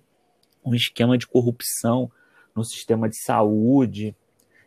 um 0.64 0.74
esquema 0.74 1.16
de 1.16 1.26
corrupção 1.26 2.10
no 2.54 2.62
sistema 2.64 3.08
de 3.08 3.16
saúde. 3.16 4.14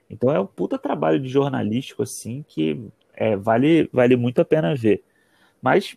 Então 0.10 0.32
é 0.32 0.40
um 0.40 0.48
puta 0.48 0.78
trabalho 0.80 1.20
de 1.20 1.30
jornalístico, 1.30 2.02
assim, 2.02 2.44
que 2.48 2.84
é, 3.14 3.36
vale, 3.36 3.90
vale 3.94 4.16
muito 4.16 4.42
a 4.42 4.46
pena 4.46 4.76
ver. 4.76 5.04
Mas 5.62 5.96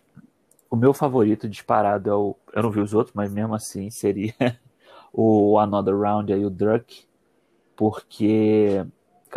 o 0.69 0.75
meu 0.75 0.93
favorito 0.93 1.49
disparado 1.49 2.09
é 2.09 2.13
o. 2.13 2.35
Eu 2.53 2.63
não 2.63 2.71
vi 2.71 2.79
os 2.79 2.93
outros, 2.93 3.15
mas 3.15 3.31
mesmo 3.31 3.55
assim 3.55 3.89
seria 3.89 4.33
o 5.11 5.57
Another 5.57 5.97
Round 5.97 6.31
aí, 6.31 6.45
o 6.45 6.49
Druck, 6.49 7.05
porque, 7.75 8.85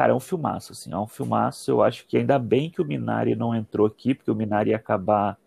cara, 0.01 0.13
é 0.13 0.15
um 0.15 0.21
filmaço, 0.21 0.73
assim, 0.73 0.91
é 0.91 0.97
um 0.97 1.07
filmaço. 1.07 1.71
Eu 1.71 1.83
acho 1.83 2.07
que 2.07 2.17
ainda 2.17 2.39
bem 2.39 2.71
que 2.71 2.81
o 2.81 2.85
Minari 2.87 3.35
não 3.37 3.55
entrou 3.55 3.87
aqui, 3.87 4.15
porque 4.15 4.31
o 4.31 4.35
Minari 4.35 4.71
ia 4.71 4.77
acabar, 4.77 5.39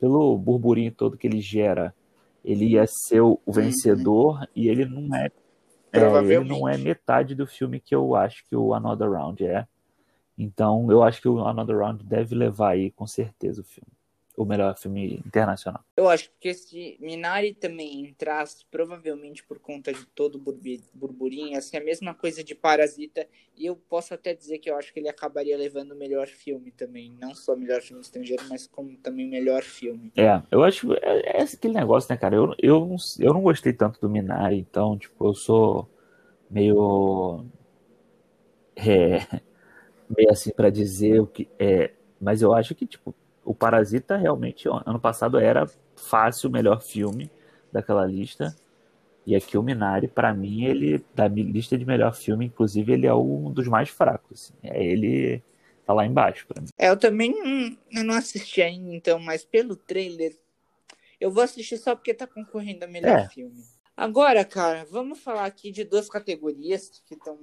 pelo 0.00 0.34
burburinho 0.38 0.90
todo 0.90 1.18
que 1.18 1.26
ele 1.26 1.42
gera, 1.42 1.94
ele 2.42 2.64
ia 2.68 2.86
ser 2.86 3.20
o 3.20 3.38
vencedor 3.46 4.48
e 4.56 4.66
ele 4.66 4.86
não 4.86 5.14
é. 5.14 5.30
é, 5.92 6.24
ele 6.24 6.44
não 6.48 6.66
é 6.66 6.78
metade 6.78 7.34
do 7.34 7.46
filme 7.46 7.78
que 7.78 7.94
eu 7.94 8.16
acho 8.16 8.46
que 8.48 8.56
o 8.56 8.72
Another 8.72 9.10
Round 9.10 9.44
é. 9.44 9.66
Então, 10.38 10.90
eu 10.90 11.02
acho 11.02 11.20
que 11.20 11.28
o 11.28 11.46
Another 11.46 11.76
Round 11.76 12.02
deve 12.02 12.34
levar 12.34 12.70
aí, 12.70 12.90
com 12.90 13.06
certeza, 13.06 13.60
o 13.60 13.64
filme 13.64 13.97
o 14.38 14.44
melhor 14.44 14.78
filme 14.78 15.20
internacional. 15.26 15.82
Eu 15.96 16.08
acho 16.08 16.30
que 16.38 16.54
se 16.54 16.96
Minari 17.00 17.52
também 17.52 18.00
entrasse, 18.00 18.64
provavelmente 18.70 19.42
por 19.42 19.58
conta 19.58 19.92
de 19.92 20.06
todo 20.06 20.36
o 20.36 20.58
burburinho, 20.94 21.58
assim, 21.58 21.76
a 21.76 21.82
mesma 21.82 22.14
coisa 22.14 22.44
de 22.44 22.54
Parasita, 22.54 23.26
e 23.56 23.66
eu 23.66 23.74
posso 23.74 24.14
até 24.14 24.32
dizer 24.32 24.58
que 24.58 24.70
eu 24.70 24.76
acho 24.76 24.92
que 24.92 25.00
ele 25.00 25.08
acabaria 25.08 25.58
levando 25.58 25.90
o 25.90 25.96
melhor 25.96 26.28
filme 26.28 26.70
também, 26.70 27.12
não 27.18 27.34
só 27.34 27.54
o 27.54 27.58
melhor 27.58 27.82
filme 27.82 28.00
estrangeiro, 28.00 28.44
mas 28.48 28.68
como 28.68 28.96
também 28.98 29.26
o 29.26 29.30
melhor 29.30 29.62
filme. 29.62 30.12
É, 30.16 30.40
eu 30.52 30.62
acho, 30.62 30.92
é, 30.94 31.40
é 31.40 31.42
aquele 31.42 31.74
negócio, 31.74 32.12
né, 32.12 32.16
cara, 32.16 32.36
eu, 32.36 32.54
eu, 32.62 32.96
eu 33.18 33.34
não 33.34 33.42
gostei 33.42 33.72
tanto 33.72 34.00
do 34.00 34.08
Minari, 34.08 34.58
então, 34.58 34.96
tipo, 34.96 35.26
eu 35.26 35.34
sou 35.34 35.90
meio... 36.48 37.44
É, 38.76 39.18
meio 40.08 40.30
assim 40.30 40.52
para 40.52 40.70
dizer 40.70 41.20
o 41.20 41.26
que 41.26 41.48
é, 41.58 41.90
mas 42.20 42.40
eu 42.40 42.54
acho 42.54 42.74
que, 42.74 42.86
tipo, 42.86 43.14
o 43.48 43.54
Parasita 43.54 44.14
realmente, 44.18 44.68
ano 44.68 45.00
passado, 45.00 45.38
era 45.38 45.66
fácil 45.96 46.50
o 46.50 46.52
melhor 46.52 46.82
filme 46.82 47.30
daquela 47.72 48.04
lista. 48.04 48.54
E 49.26 49.34
aqui 49.34 49.56
o 49.56 49.62
Minari, 49.62 50.06
para 50.06 50.34
mim, 50.34 50.66
ele, 50.66 51.02
da 51.14 51.26
lista 51.28 51.78
de 51.78 51.86
melhor 51.86 52.14
filme, 52.14 52.44
inclusive, 52.44 52.92
ele 52.92 53.06
é 53.06 53.14
um 53.14 53.50
dos 53.50 53.66
mais 53.66 53.88
fracos. 53.88 54.52
Assim. 54.52 54.54
É, 54.62 54.84
ele 54.84 55.42
tá 55.86 55.94
lá 55.94 56.04
embaixo 56.04 56.46
para 56.46 56.60
mim. 56.60 56.68
É, 56.76 56.90
eu 56.90 56.96
também 56.98 57.34
eu 57.90 58.04
não 58.04 58.14
assisti 58.14 58.60
ainda, 58.60 58.94
então, 58.94 59.18
mas 59.18 59.46
pelo 59.46 59.74
trailer, 59.74 60.36
eu 61.18 61.30
vou 61.30 61.42
assistir 61.42 61.78
só 61.78 61.96
porque 61.96 62.12
tá 62.12 62.26
concorrendo 62.26 62.84
a 62.84 62.88
melhor 62.88 63.18
é. 63.18 63.28
filme. 63.30 63.64
Agora, 63.96 64.44
cara, 64.44 64.86
vamos 64.90 65.20
falar 65.20 65.46
aqui 65.46 65.72
de 65.72 65.84
duas 65.84 66.10
categorias 66.10 67.02
que 67.06 67.14
estão 67.14 67.38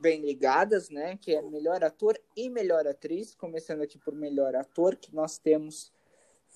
bem 0.00 0.20
ligadas, 0.20 0.88
né? 0.90 1.16
Que 1.16 1.34
é 1.34 1.42
melhor 1.42 1.82
ator 1.82 2.18
e 2.36 2.48
melhor 2.48 2.86
atriz. 2.86 3.34
Começando 3.34 3.82
aqui 3.82 3.98
por 3.98 4.14
melhor 4.14 4.54
ator, 4.54 4.96
que 4.96 5.14
nós 5.14 5.38
temos 5.38 5.92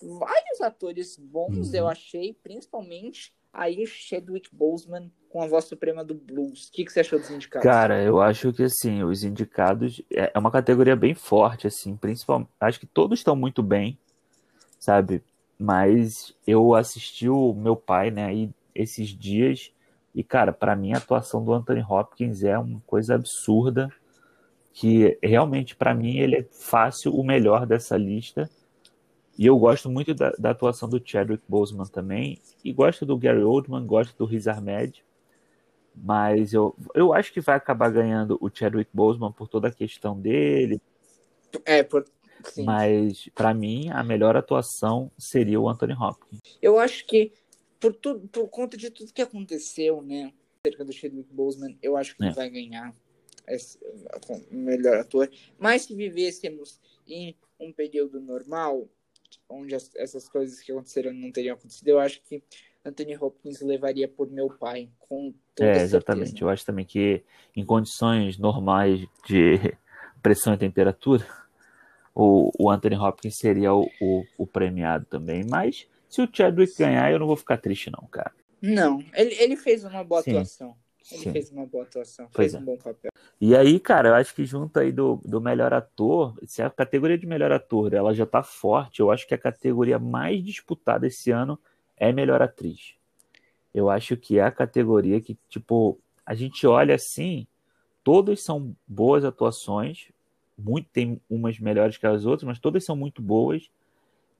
vários 0.00 0.61
atores 0.61 1.17
bons, 1.17 1.69
uhum. 1.69 1.75
eu 1.75 1.88
achei, 1.88 2.35
principalmente 2.35 3.33
aí 3.53 3.87
Chadwick 3.87 4.50
Boseman 4.53 5.11
com 5.31 5.43
a 5.43 5.47
voz 5.47 5.64
suprema 5.64 6.05
do 6.05 6.14
blues. 6.14 6.69
O 6.69 6.73
que, 6.73 6.85
que 6.85 6.93
você 6.93 7.00
achou 7.00 7.19
dos 7.19 7.31
indicados? 7.31 7.69
Cara, 7.69 8.03
eu 8.03 8.21
acho 8.21 8.53
que 8.53 8.64
assim, 8.64 9.03
os 9.03 9.25
indicados 9.25 10.03
é, 10.12 10.31
é 10.35 10.38
uma 10.38 10.50
categoria 10.50 10.97
bem 10.97 11.14
forte, 11.14 11.67
assim, 11.67 11.97
principalmente. 11.97 12.50
Acho 12.61 12.81
que 12.81 12.87
todos 12.87 13.21
estão 13.21 13.35
muito 13.35 13.62
bem, 13.62 13.99
sabe? 14.79 15.23
Mas 15.59 16.35
eu 16.47 16.75
assisti 16.75 17.29
o 17.29 17.53
meu 17.53 17.76
pai, 17.76 18.11
né, 18.11 18.26
aí 18.26 18.50
esses 18.75 19.09
dias 19.09 19.73
e, 20.14 20.23
cara, 20.23 20.52
para 20.52 20.76
mim 20.76 20.92
a 20.92 20.99
atuação 20.99 21.44
do 21.44 21.52
Anthony 21.52 21.83
Hopkins 21.83 22.44
é 22.44 22.56
uma 22.56 22.80
coisa 22.87 23.16
absurda, 23.16 23.90
que 24.73 25.18
realmente 25.23 25.75
para 25.75 25.94
mim 25.94 26.18
ele 26.18 26.37
é 26.37 26.44
fácil 26.44 27.14
o 27.14 27.25
melhor 27.25 27.66
dessa 27.66 27.97
lista. 27.97 28.49
E 29.37 29.47
eu 29.47 29.59
gosto 29.59 29.90
muito 29.90 30.14
da, 30.14 30.30
da, 30.38 30.50
atuação 30.50 30.88
do 30.88 31.02
Chadwick 31.04 31.42
Boseman 31.49 31.87
também, 31.87 32.38
e 32.64 32.73
gosto 32.73 33.04
do 33.04 33.18
Gary 33.18 33.42
Oldman, 33.42 33.85
gosto 33.85 34.16
do 34.16 34.25
Riz 34.25 34.47
Ahmed, 34.47 35.04
mas 35.92 36.52
eu, 36.52 36.76
eu 36.94 37.12
acho 37.12 37.33
que 37.33 37.40
vai 37.40 37.56
acabar 37.56 37.90
ganhando 37.90 38.38
o 38.40 38.49
Chadwick 38.52 38.90
Boseman 38.94 39.33
por 39.33 39.49
toda 39.49 39.68
a 39.68 39.73
questão 39.73 40.21
dele. 40.21 40.80
É, 41.64 41.83
por, 41.83 42.04
Sim. 42.44 42.64
Mas, 42.64 43.28
para 43.35 43.54
mim, 43.54 43.90
a 43.90 44.02
melhor 44.02 44.37
atuação 44.37 45.11
seria 45.18 45.61
o 45.61 45.68
Anthony 45.68 45.94
Hopkins. 45.94 46.40
Eu 46.61 46.78
acho 46.78 47.06
que 47.06 47.33
por, 47.85 47.95
tudo, 47.95 48.26
por 48.29 48.49
conta 48.49 48.79
de 48.79 48.88
tudo 48.88 49.12
que 49.12 49.21
aconteceu, 49.21 50.00
né? 50.00 50.33
Acerca 50.64 50.87
do 50.87 50.93
Chadwick 50.93 51.31
Boseman, 51.31 51.76
eu 51.83 51.99
acho 51.99 52.17
que 52.17 52.25
é. 52.25 52.29
ele 52.29 52.35
vai 52.35 52.49
ganhar 52.49 52.95
esse, 53.47 53.79
melhor 54.50 54.97
ator. 54.97 55.31
Mas 55.59 55.83
se 55.83 55.95
vivêssemos 55.95 56.81
em 57.07 57.37
um 57.61 57.71
período 57.71 58.19
normal, 58.19 58.88
onde 59.47 59.75
as, 59.75 59.95
essas 59.97 60.26
coisas 60.26 60.61
que 60.61 60.73
aconteceram 60.73 61.12
não 61.12 61.31
teriam 61.31 61.57
acontecido, 61.57 61.88
eu 61.88 61.99
acho 61.99 62.23
que 62.23 62.43
Anthony 62.83 63.19
Hopkins 63.19 63.61
levaria 63.61 64.09
por 64.09 64.31
meu 64.31 64.49
pai, 64.49 64.88
com 64.99 65.35
toda 65.55 65.69
É, 65.69 65.83
exatamente. 65.83 66.29
Certeza. 66.29 66.45
Eu 66.47 66.49
acho 66.49 66.64
também 66.64 66.87
que 66.87 67.23
em 67.55 67.67
condições 67.67 68.38
normais 68.38 69.00
de 69.29 69.59
pressão 70.23 70.55
e 70.55 70.59
temperatura, 70.59 71.26
o, 72.14 72.50
o 72.59 72.71
Anthony 72.71 72.97
Hopkins 72.97 73.37
seria 73.37 73.75
o, 73.75 73.87
o, 74.00 74.25
o 74.38 74.47
premiado 74.47 75.05
também. 75.05 75.45
Mas 75.47 75.87
se 76.14 76.23
o 76.23 76.28
Chadwick 76.33 76.78
ganhar, 76.78 77.11
eu 77.11 77.18
não 77.18 77.26
vou 77.26 77.35
ficar 77.35 77.56
triste, 77.56 77.90
não, 77.90 78.06
cara. 78.06 78.33
Não, 78.62 79.04
ele, 79.14 79.35
ele 79.35 79.56
fez 79.56 79.83
uma 79.83 80.04
boa 80.04 80.23
Sim. 80.23 80.30
atuação. 80.30 80.76
Ele 81.11 81.23
Sim. 81.23 81.33
fez 81.33 81.50
uma 81.50 81.66
boa 81.66 81.83
atuação, 81.83 82.28
pois 82.33 82.52
fez 82.52 82.54
é. 82.54 82.59
um 82.59 82.64
bom 82.64 82.76
papel. 82.78 83.11
E 83.40 83.54
aí, 83.56 83.80
cara, 83.80 84.11
eu 84.11 84.14
acho 84.14 84.33
que 84.33 84.44
junto 84.44 84.78
aí 84.78 84.92
do, 84.92 85.21
do 85.25 85.40
melhor 85.40 85.75
ator, 85.75 86.35
se 86.47 86.62
a 86.62 86.71
categoria 86.71 87.18
de 87.18 87.26
melhor 87.26 87.50
ator 87.50 87.92
ela 87.92 88.14
já 88.14 88.25
tá 88.25 88.44
forte, 88.44 89.00
eu 89.00 89.11
acho 89.11 89.26
que 89.26 89.35
a 89.35 89.38
categoria 89.38 89.99
mais 89.99 90.42
disputada 90.42 91.04
esse 91.06 91.33
ano 91.33 91.59
é 91.97 92.12
melhor 92.12 92.40
atriz. 92.40 92.94
Eu 93.75 93.90
acho 93.90 94.16
que 94.16 94.38
é 94.38 94.44
a 94.44 94.52
categoria 94.52 95.21
que, 95.21 95.37
tipo, 95.49 95.99
a 96.25 96.33
gente 96.33 96.64
olha 96.64 96.94
assim, 96.94 97.44
todas 98.04 98.44
são 98.44 98.75
boas 98.87 99.25
atuações, 99.25 100.09
muito, 100.56 100.88
tem 100.90 101.21
umas 101.28 101.59
melhores 101.59 101.97
que 101.97 102.06
as 102.06 102.25
outras, 102.25 102.47
mas 102.47 102.61
todas 102.61 102.85
são 102.85 102.94
muito 102.94 103.21
boas. 103.21 103.68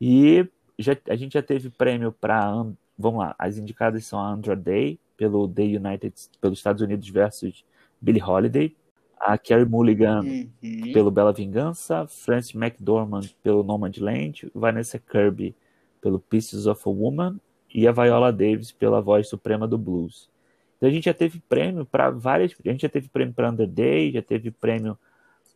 E 0.01 0.49
já, 0.79 0.97
a 1.09 1.17
gente 1.17 1.35
já 1.35 1.43
teve 1.43 1.71
prêmio 1.71 2.13
para. 2.13 2.67
Vamos 2.97 3.21
lá, 3.21 3.35
as 3.39 3.59
indicadas 3.59 4.05
são 4.07 4.21
a 4.21 4.31
Andra 4.31 4.55
Day, 4.55 4.99
pelo 5.17 5.47
Day 5.47 5.77
United, 5.77 6.15
pelos 6.41 6.59
Estados 6.59 6.83
Unidos 6.83 7.09
versus 7.09 7.65
Billie 8.01 8.23
Holiday, 8.23 8.75
a 9.19 9.39
Carrie 9.39 9.65
Mulligan 9.65 10.23
uhum. 10.23 10.93
pelo 10.93 11.11
Bela 11.11 11.33
Vingança, 11.33 12.07
Frances 12.07 12.55
McDormand 12.55 13.29
pelo 13.43 13.63
Nomadland, 13.63 14.51
Vanessa 14.55 14.99
Kirby 14.99 15.55
pelo 16.01 16.19
Pieces 16.19 16.67
of 16.67 16.83
a 16.85 16.91
Woman 16.91 17.41
e 17.73 17.89
a 17.89 17.93
Viola 17.93 18.33
Davis 18.33 18.71
pela 18.71 19.01
Voz 19.01 19.29
Suprema 19.29 19.67
do 19.67 19.79
Blues. 19.79 20.29
Então 20.77 20.89
a 20.89 20.93
gente 20.93 21.05
já 21.05 21.15
teve 21.15 21.41
prêmio 21.49 21.87
para 21.87 22.11
várias, 22.11 22.55
a 22.65 22.71
gente 22.71 22.83
já 22.83 22.89
teve 22.89 23.09
prêmio 23.09 23.33
para 23.35 23.51
Under 23.51 23.67
Day, 23.67 24.13
já 24.13 24.23
teve 24.23 24.51
prêmio 24.51 24.99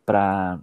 para 0.06 0.58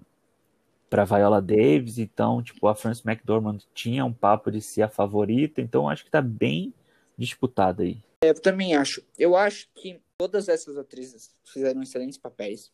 para 0.90 1.06
Viola 1.06 1.42
Davis, 1.42 1.98
então, 1.98 2.42
tipo, 2.42 2.68
a 2.68 2.76
Frances 2.76 3.04
McDormand 3.06 3.60
tinha 3.74 4.06
um 4.06 4.14
papo 4.14 4.52
de 4.52 4.62
ser 4.62 4.84
a 4.84 4.90
favorita, 4.90 5.62
então 5.62 5.90
acho 5.90 6.06
que 6.06 6.12
tá 6.12 6.22
bem 6.22 6.74
disputado 7.18 7.82
aí. 7.82 8.02
É, 8.24 8.30
eu 8.30 8.42
também 8.42 8.76
acho. 8.76 9.04
Eu 9.18 9.36
acho 9.36 9.68
que 9.74 10.00
todas 10.18 10.48
essas 10.48 10.78
atrizes 10.78 11.34
fizeram 11.44 11.82
excelentes 11.82 12.18
papéis, 12.18 12.72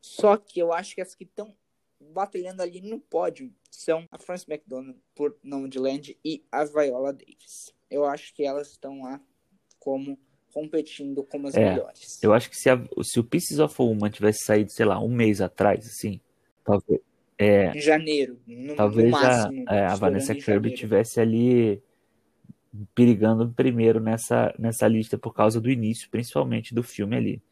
só 0.00 0.36
que 0.36 0.58
eu 0.60 0.72
acho 0.72 0.94
que 0.94 1.00
as 1.00 1.14
que 1.14 1.24
estão 1.24 1.54
batalhando 2.00 2.62
ali 2.62 2.80
no 2.80 2.98
pódio 2.98 3.52
são 3.70 4.06
a 4.10 4.18
Frances 4.18 4.48
McDormand 4.48 4.96
por 5.14 5.36
Nomadland 5.42 6.16
e 6.24 6.42
a 6.50 6.64
Viola 6.64 7.12
Davis. 7.12 7.72
Eu 7.90 8.04
acho 8.04 8.34
que 8.34 8.44
elas 8.44 8.70
estão 8.70 9.02
lá 9.02 9.20
como 9.78 10.18
competindo 10.52 11.22
como 11.24 11.48
as 11.48 11.54
é, 11.54 11.70
melhores. 11.70 12.22
Eu 12.22 12.32
acho 12.32 12.50
que 12.50 12.56
se, 12.56 12.68
a, 12.68 12.82
se 13.02 13.20
o 13.20 13.24
Pieces 13.24 13.58
of 13.58 13.74
Woman 13.78 14.10
tivesse 14.10 14.44
saído, 14.44 14.70
sei 14.72 14.84
lá, 14.84 15.00
um 15.00 15.08
mês 15.08 15.40
atrás, 15.40 15.86
assim, 15.86 16.20
talvez, 16.64 17.00
é, 17.40 17.72
em 17.74 17.80
janeiro, 17.80 18.38
no, 18.46 18.74
talvez 18.74 19.10
no 19.10 19.12
máximo, 19.12 19.64
a, 19.66 19.74
é, 19.74 19.86
a 19.86 19.94
Vanessa 19.94 20.34
Kirby 20.34 20.74
tivesse 20.74 21.18
ali 21.18 21.82
perigando 22.94 23.48
primeiro 23.48 23.98
nessa, 23.98 24.54
nessa 24.58 24.86
lista 24.86 25.16
por 25.16 25.32
causa 25.32 25.58
do 25.58 25.70
início, 25.70 26.10
principalmente 26.10 26.74
do 26.74 26.82
filme 26.82 27.16
ali. 27.16 27.42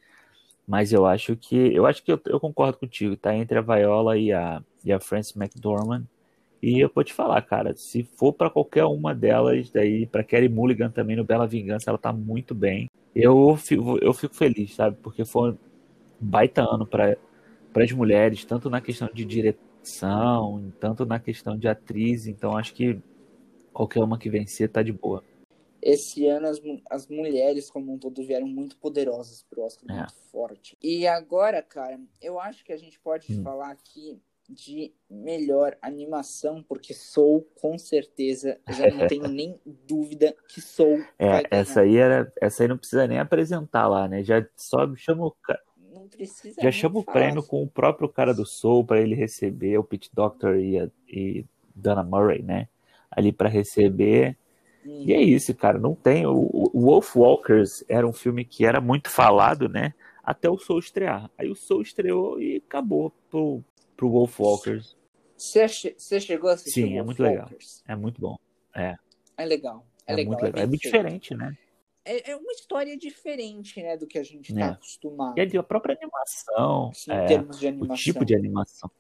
Mas 0.67 0.93
eu 0.93 1.07
acho 1.07 1.35
que 1.35 1.57
eu 1.57 1.87
acho 1.87 2.05
que 2.05 2.13
eu, 2.13 2.21
eu 2.27 2.39
concordo 2.39 2.77
contigo, 2.77 3.17
tá 3.17 3.35
entre 3.35 3.57
a 3.57 3.63
Viola 3.63 4.19
e 4.19 4.31
a, 4.31 4.63
e 4.85 4.93
a 4.93 5.01
Frances 5.01 5.35
McDormand. 5.35 6.05
E 6.63 6.81
eu 6.81 6.91
vou 6.95 7.03
te 7.03 7.15
falar, 7.15 7.41
cara, 7.41 7.75
se 7.75 8.03
for 8.03 8.35
para 8.35 8.51
qualquer 8.51 8.85
uma 8.85 9.15
delas, 9.15 9.71
daí 9.71 10.05
para 10.05 10.23
Kelly 10.23 10.51
Mulligan 10.51 10.91
também 10.91 11.17
no 11.17 11.25
Bela 11.25 11.47
Vingança, 11.47 11.89
ela 11.91 11.99
tá 11.99 12.13
muito 12.13 12.55
bem. 12.55 12.91
Eu 13.15 13.57
fico, 13.57 13.97
eu 14.03 14.13
fico 14.13 14.35
feliz, 14.35 14.75
sabe? 14.75 14.99
Porque 15.03 15.25
foi 15.25 15.53
um 15.53 15.59
baita 16.21 16.61
ano 16.63 16.87
para 16.87 17.17
as 17.75 17.93
mulheres, 17.93 18.45
tanto 18.45 18.69
na 18.69 18.83
questão 18.83 19.09
de 19.15 19.25
diretor 19.25 19.68
atuação, 19.89 20.73
tanto 20.79 21.07
na 21.07 21.19
questão 21.19 21.57
de 21.57 21.67
atriz, 21.67 22.27
então 22.27 22.57
acho 22.57 22.75
que 22.75 23.01
qualquer 23.73 24.03
uma 24.03 24.19
que 24.19 24.29
vencer 24.29 24.69
tá 24.69 24.83
de 24.83 24.93
boa. 24.93 25.25
Esse 25.81 26.27
ano 26.27 26.49
as, 26.49 26.61
as 26.91 27.07
mulheres 27.07 27.71
como 27.71 27.93
um 27.93 27.99
todo 27.99 28.23
vieram 28.23 28.49
muito 28.49 28.77
poderosas 28.77 29.45
pro 29.49 29.63
Oscar, 29.63 29.91
é. 29.91 29.99
muito 30.01 30.15
forte. 30.31 30.77
E 30.83 31.07
agora, 31.07 31.63
cara, 31.63 31.99
eu 32.21 32.39
acho 32.39 32.65
que 32.65 32.73
a 32.73 32.77
gente 32.77 32.99
pode 33.01 33.33
hum. 33.33 33.43
falar 33.43 33.71
aqui 33.71 34.21
de 34.49 34.95
melhor 35.11 35.77
animação, 35.83 36.63
porque 36.63 36.95
Soul, 36.95 37.47
com 37.61 37.79
certeza, 37.79 38.59
já 38.71 38.91
não 38.91 39.07
tenho 39.07 39.29
nem 39.29 39.61
dúvida 39.65 40.35
que 40.49 40.61
Soul. 40.61 41.05
É, 41.19 41.43
essa 41.51 41.83
aí 41.83 41.97
era. 41.97 42.33
Essa 42.41 42.65
aí 42.65 42.69
não 42.69 42.79
precisa 42.79 43.07
nem 43.07 43.19
apresentar 43.19 43.87
lá, 43.87 44.09
né? 44.09 44.25
Já 44.25 44.45
só 44.57 44.91
chama 44.97 45.27
o, 45.27 45.37
precisa. 46.07 46.61
Já 46.61 46.71
chama 46.71 47.01
o 47.01 47.05
prêmio 47.05 47.43
com 47.43 47.63
o 47.63 47.69
próprio 47.69 48.09
cara 48.09 48.35
do 48.35 48.47
Soul 48.47 48.85
para 48.85 49.01
ele 49.01 49.15
receber, 49.15 49.79
o 49.79 49.85
Pete 49.85 50.11
Doctor 50.13 50.57
e, 50.57 50.79
a, 50.79 50.89
e 51.09 51.45
Dana 51.75 52.03
Murray, 52.03 52.43
né? 52.43 52.69
Ali 53.11 53.33
para 53.33 53.49
receber. 53.49 54.37
Hum. 54.87 55.05
E 55.07 55.13
é 55.13 55.21
isso, 55.21 55.55
cara. 55.55 55.79
Não 55.79 55.95
tem. 55.95 56.27
O, 56.27 56.49
o 56.53 56.81
Wolf 56.83 57.17
Walkers 57.17 57.85
era 57.89 58.07
um 58.07 58.13
filme 58.13 58.45
que 58.45 58.65
era 58.65 58.81
muito 58.81 59.11
falado, 59.11 59.69
né? 59.69 59.95
Até 60.23 60.49
o 60.49 60.59
Soul 60.59 60.79
estrear. 60.79 61.31
Aí 61.39 61.51
o 61.51 61.55
Soul 61.55 61.83
estreou 61.83 62.41
e 62.41 62.57
acabou. 62.57 63.13
Pô, 63.31 63.63
pro 63.99 64.09
Wolfwalkers. 64.09 64.97
Você 65.37 66.21
chegou 66.21 66.49
a 66.51 66.55
assistir 66.55 66.83
Sim, 66.83 66.99
é 66.99 67.03
muito 67.03 67.23
legal. 67.23 67.51
É 67.87 67.97
muito 67.97 68.21
bom. 68.21 68.37
É. 68.75 68.97
É 69.37 69.45
legal. 69.45 69.85
É, 70.07 70.13
É, 70.13 70.17
legal. 70.17 70.33
muito 70.33 70.45
legal. 70.45 70.59
É 70.59 70.63
bem 70.63 70.69
muito 70.69 70.83
diferente, 70.83 71.35
né? 71.35 71.57
É, 72.11 72.31
é 72.33 72.37
uma 72.37 72.53
história 72.53 72.97
diferente, 72.97 73.83
né, 73.83 73.97
do 73.97 74.07
que 74.07 74.19
a 74.19 74.23
gente 74.23 74.55
tá 74.55 74.61
É. 74.61 74.65
acostumado. 74.71 75.39
E 75.39 75.59
a 75.59 75.63
própria 75.63 75.95
animação. 75.97 76.91
em 77.09 77.13
é, 77.13 77.27
termos 77.27 77.59
de 77.59 77.67
o 77.67 77.69
animação. 77.69 77.97
tipo 77.97 78.25
de 78.25 78.35
animação. 78.35 78.91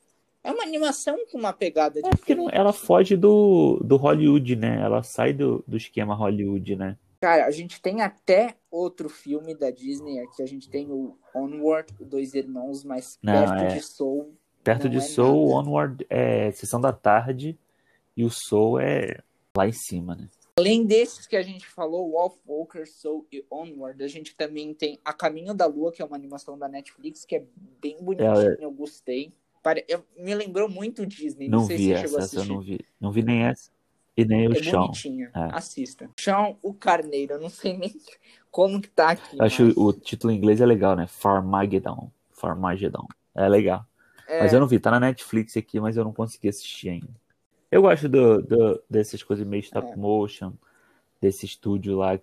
É 0.44 0.52
uma 0.52 0.62
animação 0.62 1.16
com 1.30 1.38
uma 1.38 1.52
pegada 1.52 1.98
É 1.98 2.02
porque 2.02 2.16
diferente. 2.34 2.44
não- 2.46 2.50
ela 2.52 2.72
foge 2.72 3.16
do, 3.16 3.80
do 3.84 3.96
Hollywood, 3.96 4.56
né? 4.56 4.80
Ela 4.80 5.02
sai 5.02 5.32
do, 5.32 5.64
do 5.66 5.76
esquema 5.76 6.14
Hollywood, 6.14 6.76
né? 6.76 6.96
Cara, 7.20 7.46
a 7.46 7.50
gente 7.50 7.80
tem 7.82 8.00
até 8.00 8.54
outro 8.70 9.08
filme 9.08 9.54
da 9.54 9.70
Disney 9.70 10.20
aqui. 10.20 10.40
A 10.42 10.46
gente 10.46 10.68
tem 10.70 10.88
o 10.90 11.16
Onward, 11.34 11.92
Dois 12.00 12.32
Irmãos, 12.34 12.84
mas 12.84 13.18
Não, 13.22 13.32
perto 13.32 13.62
é. 13.64 13.66
de 13.74 13.80
Soul. 13.82 14.34
Perto 14.62 14.88
de 14.88 14.98
é 14.98 15.00
Soul, 15.00 15.48
nada. 15.56 15.68
Onward 15.68 16.06
é 16.08 16.50
Sessão 16.52 16.80
da 16.80 16.92
Tarde 16.92 17.58
e 18.16 18.24
o 18.24 18.30
Soul 18.30 18.78
é 18.78 19.18
lá 19.56 19.66
em 19.66 19.72
cima, 19.72 20.14
né? 20.14 20.28
Além 20.58 20.84
desses 20.84 21.26
que 21.26 21.36
a 21.36 21.42
gente 21.42 21.66
falou, 21.66 22.10
Wolf 22.10 22.34
Walker, 22.46 22.84
Soul 22.84 23.26
e 23.32 23.44
Onward, 23.50 24.02
a 24.02 24.08
gente 24.08 24.34
também 24.34 24.74
tem 24.74 24.98
A 25.04 25.12
Caminho 25.12 25.54
da 25.54 25.66
Lua, 25.66 25.92
que 25.92 26.02
é 26.02 26.04
uma 26.04 26.16
animação 26.16 26.58
da 26.58 26.68
Netflix, 26.68 27.24
que 27.24 27.36
é 27.36 27.44
bem 27.80 27.96
bonitinha, 28.00 28.56
eu 28.60 28.70
gostei. 28.70 29.32
Eu- 29.86 30.04
Me 30.16 30.34
lembrou 30.34 30.68
muito 30.68 31.04
Disney, 31.06 31.48
não, 31.48 31.60
Não 31.60 31.66
sei 31.66 31.76
vi 31.76 31.84
se 31.84 31.92
essa, 31.92 32.02
chegou 32.02 32.18
a 32.18 32.22
assistir. 32.24 32.48
não 32.48 32.60
vi. 32.60 32.80
Não 33.00 33.12
vi 33.12 33.22
nem 33.22 33.44
essa. 33.44 33.70
E 34.16 34.24
nem 34.24 34.48
o 34.48 34.52
É 34.52 34.62
chão. 34.62 34.80
bonitinha, 34.86 35.30
É. 35.34 35.48
assista. 35.56 36.10
Chão, 36.18 36.56
o 36.62 36.74
Carneiro, 36.74 37.34
eu 37.34 37.40
não 37.40 37.50
sei 37.50 37.76
nem 37.76 37.92
como 38.50 38.80
que 38.80 38.88
tá 38.88 39.10
aqui. 39.10 39.38
Eu 39.38 39.44
acho 39.44 39.64
mas- 39.64 39.76
o 39.76 39.92
título 39.92 40.32
em 40.32 40.36
inglês 40.36 40.60
é 40.60 40.66
legal, 40.66 40.96
né? 40.96 41.06
Farmageddon. 41.06 42.10
Farmageddon. 42.32 43.06
É 43.34 43.48
legal. 43.48 43.84
É, 44.26 44.40
Mas 44.40 44.52
eu 44.52 44.58
não 44.60 44.66
vi, 44.66 44.78
tá 44.80 44.90
na 44.90 44.98
Netflix 45.00 45.56
aqui, 45.56 45.78
mas 45.80 45.96
eu 45.96 46.04
não 46.04 46.12
consegui 46.12 46.48
assistir 46.48 46.88
ainda. 46.90 47.08
Eu 47.70 47.82
gosto 47.82 48.08
do, 48.08 48.42
do- 48.42 48.82
dessas 48.88 49.22
coisas 49.22 49.46
meio 49.46 49.60
stop 49.60 49.86
É. 49.92 49.96
motion, 49.96 50.52
desse 51.20 51.44
estúdio 51.46 51.96
lá, 51.96 52.18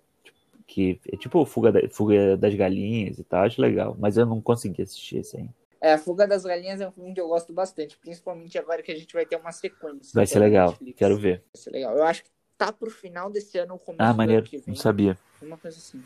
que 0.66 1.00
é 1.12 1.16
tipo 1.16 1.44
Fuga, 1.44 1.70
da- 1.70 1.88
Fuga 1.88 2.36
das 2.36 2.54
Galinhas 2.54 3.18
e 3.18 3.24
tal, 3.24 3.44
acho 3.44 3.60
legal. 3.60 3.96
Mas 3.98 4.16
eu 4.16 4.26
não 4.26 4.40
consegui 4.40 4.82
assistir 4.82 5.18
esse 5.18 5.36
aí. 5.36 5.48
É, 5.80 5.92
A 5.92 5.98
Fuga 5.98 6.26
das 6.26 6.42
Galinhas 6.44 6.80
é 6.80 6.88
um 6.88 6.90
filme 6.90 7.14
que 7.14 7.20
eu 7.20 7.28
gosto 7.28 7.52
bastante, 7.52 7.96
principalmente 7.98 8.58
agora 8.58 8.82
que 8.82 8.90
a 8.90 8.96
gente 8.96 9.12
vai 9.14 9.24
ter 9.24 9.36
uma 9.36 9.52
sequência. 9.52 10.10
Vai 10.14 10.26
ser 10.26 10.38
legal, 10.40 10.70
Netflix. 10.70 10.98
quero 10.98 11.16
ver. 11.16 11.44
Vai 11.54 11.62
ser 11.62 11.70
legal. 11.70 11.96
Eu 11.96 12.02
acho 12.04 12.24
que 12.24 12.30
tá 12.58 12.72
pro 12.72 12.90
final 12.90 13.30
desse 13.30 13.56
ano 13.58 13.74
ou 13.74 13.78
começo 13.78 14.02
Ah, 14.02 14.10
do 14.12 14.16
maneiro, 14.16 14.40
ano 14.40 14.48
que 14.48 14.56
vem. 14.58 14.64
não 14.68 14.74
sabia. 14.74 15.16
Uma 15.40 15.56
coisa 15.58 15.76
assim. 15.76 16.02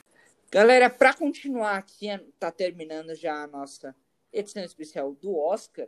Galera, 0.51 0.91
pra 0.91 1.15
continuar 1.15 1.77
aqui, 1.77 2.09
tá 2.39 2.51
terminando 2.51 3.15
já 3.15 3.45
a 3.45 3.47
nossa 3.47 3.95
edição 4.33 4.63
especial 4.65 5.13
do 5.15 5.39
Oscar, 5.39 5.87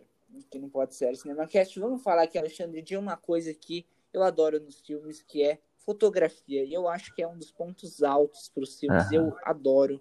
que 0.50 0.58
não 0.58 0.68
pode 0.68 0.94
ser 0.94 1.14
CinemaCast. 1.16 1.78
Vamos 1.78 2.02
falar 2.02 2.22
aqui, 2.22 2.38
Alexandre, 2.38 2.82
de 2.82 2.96
uma 2.96 3.16
coisa 3.16 3.52
que 3.54 3.86
eu 4.12 4.22
adoro 4.22 4.60
nos 4.60 4.80
filmes, 4.80 5.22
que 5.22 5.42
é 5.42 5.58
fotografia. 5.78 6.64
E 6.64 6.72
eu 6.72 6.88
acho 6.88 7.14
que 7.14 7.22
é 7.22 7.28
um 7.28 7.36
dos 7.36 7.50
pontos 7.50 8.02
altos 8.02 8.48
pros 8.48 8.78
filmes. 8.78 9.04
Aham. 9.06 9.14
Eu 9.14 9.36
adoro. 9.44 10.00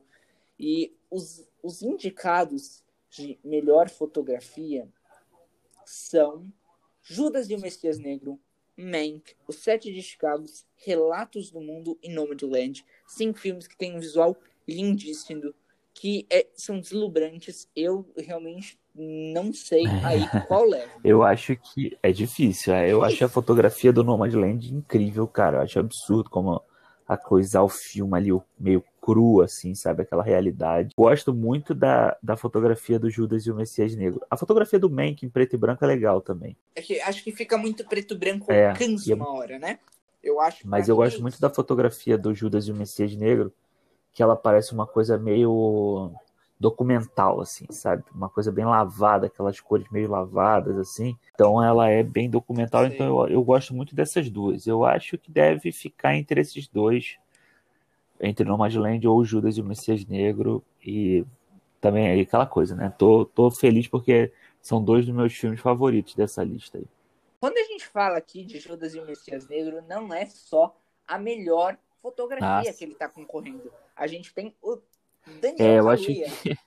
E 0.59 0.95
os, 1.09 1.47
os 1.61 1.81
indicados 1.81 2.83
de 3.09 3.39
melhor 3.43 3.89
fotografia 3.89 4.87
são 5.85 6.51
Judas 7.01 7.49
e 7.49 7.55
o 7.55 7.59
Messias 7.59 7.97
Negro, 7.97 8.39
Mank, 8.77 9.35
Os 9.47 9.57
Sete 9.57 9.91
de 9.91 10.01
Chicago, 10.01 10.45
Relatos 10.75 11.51
do 11.51 11.59
Mundo 11.59 11.97
e 12.01 12.09
Nomadland. 12.09 12.85
Cinco 13.07 13.39
filmes 13.39 13.67
que 13.67 13.77
têm 13.77 13.95
um 13.95 13.99
visual 13.99 14.37
lindíssimo, 14.67 15.53
que 15.93 16.25
é- 16.29 16.47
são 16.55 16.79
deslumbrantes. 16.79 17.67
Eu 17.75 18.09
realmente 18.17 18.79
não 18.95 19.53
sei 19.53 19.85
aí 20.03 20.25
qual 20.47 20.65
leva. 20.65 20.91
Eu 21.03 21.23
acho 21.23 21.55
que 21.55 21.97
é 22.03 22.11
difícil. 22.11 22.73
é. 22.73 22.91
Eu 22.91 23.03
acho 23.03 23.23
a 23.23 23.29
fotografia 23.29 23.91
do 23.93 24.03
Nomadland 24.03 24.73
incrível, 24.73 25.27
cara. 25.27 25.57
Eu 25.57 25.61
acho 25.61 25.79
absurdo 25.79 26.29
como 26.29 26.61
a 27.07 27.17
coisar 27.17 27.61
o 27.63 27.67
filme 27.69 28.17
ali 28.17 28.29
meio 28.57 28.83
cru, 29.01 29.41
assim, 29.41 29.75
sabe? 29.75 30.03
Aquela 30.03 30.23
realidade. 30.23 30.93
Gosto 30.95 31.33
muito 31.33 31.73
da, 31.73 32.15
da 32.23 32.37
fotografia 32.37 32.97
do 32.99 33.09
Judas 33.09 33.45
e 33.45 33.51
o 33.51 33.55
Messias 33.55 33.93
Negro. 33.95 34.21
A 34.29 34.37
fotografia 34.37 34.79
do 34.79 34.89
Mank 34.89 35.25
em 35.25 35.29
preto 35.29 35.55
e 35.55 35.57
branco 35.57 35.83
é 35.83 35.87
legal 35.87 36.21
também. 36.21 36.55
É 36.75 36.81
que 36.81 37.01
acho 37.01 37.23
que 37.23 37.31
fica 37.31 37.57
muito 37.57 37.85
preto 37.85 38.13
e 38.13 38.17
branco, 38.17 38.51
É, 38.51 38.71
cansa 38.73 39.11
é- 39.11 39.15
uma 39.15 39.29
hora, 39.33 39.59
né? 39.59 39.79
Eu 40.23 40.39
acho. 40.39 40.65
Mas 40.67 40.87
eu 40.87 40.95
mim 40.95 41.03
gosto 41.03 41.17
é 41.17 41.21
muito 41.21 41.41
da 41.41 41.49
fotografia 41.49 42.17
do 42.17 42.33
Judas 42.33 42.67
e 42.67 42.71
o 42.71 42.75
Messias 42.75 43.13
Negro, 43.15 43.51
que 44.13 44.21
ela 44.21 44.35
parece 44.35 44.73
uma 44.73 44.85
coisa 44.85 45.17
meio 45.17 46.11
documental, 46.59 47.41
assim, 47.41 47.65
sabe? 47.71 48.03
Uma 48.13 48.29
coisa 48.29 48.51
bem 48.51 48.65
lavada, 48.65 49.25
aquelas 49.25 49.59
cores 49.59 49.89
meio 49.89 50.07
lavadas, 50.07 50.77
assim. 50.77 51.17
Então 51.33 51.63
ela 51.63 51.89
é 51.89 52.03
bem 52.03 52.29
documental, 52.29 52.85
Sei. 52.85 52.93
então 52.93 53.07
eu, 53.07 53.27
eu 53.29 53.43
gosto 53.43 53.73
muito 53.73 53.95
dessas 53.95 54.29
duas. 54.29 54.67
Eu 54.67 54.85
acho 54.85 55.17
que 55.17 55.31
deve 55.31 55.71
ficar 55.71 56.15
entre 56.15 56.39
esses 56.39 56.67
dois, 56.67 57.17
entre 58.19 58.45
Nomadland 58.45 59.07
ou 59.07 59.25
Judas 59.25 59.57
e 59.57 59.61
o 59.61 59.65
Messias 59.65 60.05
Negro, 60.05 60.63
e 60.85 61.25
também 61.81 62.07
aí 62.07 62.21
aquela 62.21 62.45
coisa, 62.45 62.75
né? 62.75 62.93
Tô, 62.95 63.25
tô 63.25 63.49
feliz 63.49 63.87
porque 63.87 64.31
são 64.61 64.83
dois 64.83 65.07
dos 65.07 65.15
meus 65.15 65.33
filmes 65.33 65.59
favoritos 65.59 66.13
dessa 66.13 66.43
lista 66.43 66.77
aí. 66.77 66.85
Quando 67.39 67.57
a 67.57 67.63
gente 67.63 67.87
fala 67.87 68.19
aqui 68.19 68.43
de 68.43 68.59
Judas 68.59 68.93
e 68.93 68.99
o 68.99 69.05
Messias 69.05 69.49
Negro, 69.49 69.81
não 69.89 70.13
é 70.13 70.27
só 70.27 70.77
a 71.07 71.17
melhor 71.17 71.75
fotografia 72.01 72.71
Ah, 72.71 72.73
que 72.73 72.83
ele 72.83 72.95
tá 72.95 73.07
concorrendo. 73.07 73.71
A 73.95 74.07
gente 74.07 74.33
tem 74.33 74.53
o 74.61 74.77
Daniel 75.39 75.55
É, 75.67 75.79
eu 75.79 75.89
acho 75.89 76.05
Kaluuya, 76.05 76.31
que. 76.41 76.57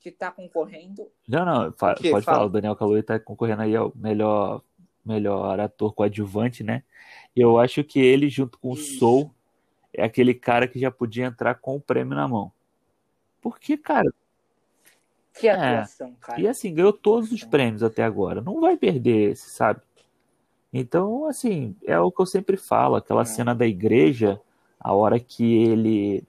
que 0.00 0.10
tá 0.10 0.30
concorrendo. 0.30 1.08
Não, 1.28 1.44
não, 1.44 1.72
fa- 1.72 1.92
O 1.92 1.96
pode 1.96 2.10
Fala. 2.10 2.22
falar. 2.22 2.44
O 2.44 2.48
Daniel 2.50 2.76
Kaluuya 2.76 3.02
tá 3.02 3.18
concorrendo 3.18 3.62
aí 3.62 3.74
ao 3.76 3.92
melhor, 3.94 4.62
melhor 5.04 5.58
ator 5.60 5.94
coadjuvante, 5.94 6.62
né? 6.62 6.82
Eu 7.34 7.58
acho 7.58 7.82
que 7.84 7.98
ele, 8.00 8.28
junto 8.28 8.58
com 8.58 8.70
o 8.70 8.74
Isso. 8.74 8.98
Soul, 8.98 9.30
é 9.92 10.02
aquele 10.04 10.34
cara 10.34 10.66
que 10.68 10.78
já 10.78 10.90
podia 10.90 11.26
entrar 11.26 11.54
com 11.54 11.76
o 11.76 11.80
prêmio 11.80 12.14
na 12.16 12.26
mão. 12.28 12.52
Porque, 13.40 13.76
cara, 13.76 14.12
Que 15.34 15.48
É. 15.48 15.52
atuação, 15.52 16.14
cara. 16.20 16.40
e 16.40 16.46
assim, 16.46 16.72
ganhou 16.72 16.92
todos 16.92 17.32
os 17.32 17.42
prêmios 17.42 17.82
até 17.82 18.04
agora. 18.04 18.40
Não 18.40 18.60
vai 18.60 18.76
perder 18.76 19.32
esse, 19.32 19.50
sabe? 19.50 19.80
Então, 20.72 21.26
assim, 21.26 21.76
é 21.84 21.98
o 21.98 22.10
que 22.12 22.20
eu 22.20 22.26
sempre 22.26 22.56
falo, 22.56 22.94
aquela 22.96 23.22
É. 23.22 23.24
cena 23.24 23.54
da 23.54 23.66
igreja, 23.66 24.40
a 24.84 24.92
hora 24.92 25.18
que 25.18 25.54
ele 25.54 26.22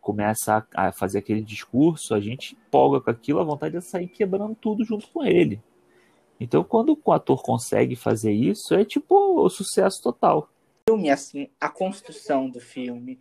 começa 0.00 0.64
a, 0.72 0.92
fazer 0.92 1.18
aquele 1.18 1.42
discurso, 1.42 2.14
a 2.14 2.20
gente 2.20 2.54
empolga 2.54 3.00
com 3.00 3.10
aquilo, 3.10 3.40
a 3.40 3.44
vontade 3.44 3.76
é 3.76 3.80
sair 3.80 4.06
quebrando 4.06 4.54
tudo 4.54 4.84
junto 4.84 5.08
com 5.08 5.24
ele. 5.24 5.60
Então, 6.38 6.62
quando 6.62 6.96
o 7.04 7.12
ator 7.12 7.42
consegue 7.42 7.96
fazer 7.96 8.32
isso, 8.32 8.74
é 8.74 8.84
tipo 8.84 9.16
o 9.40 9.48
sucesso 9.50 10.00
total. 10.00 10.48
filme, 10.88 11.10
assim, 11.10 11.48
a 11.60 11.68
construção 11.68 12.48
do 12.48 12.60
filme, 12.60 13.18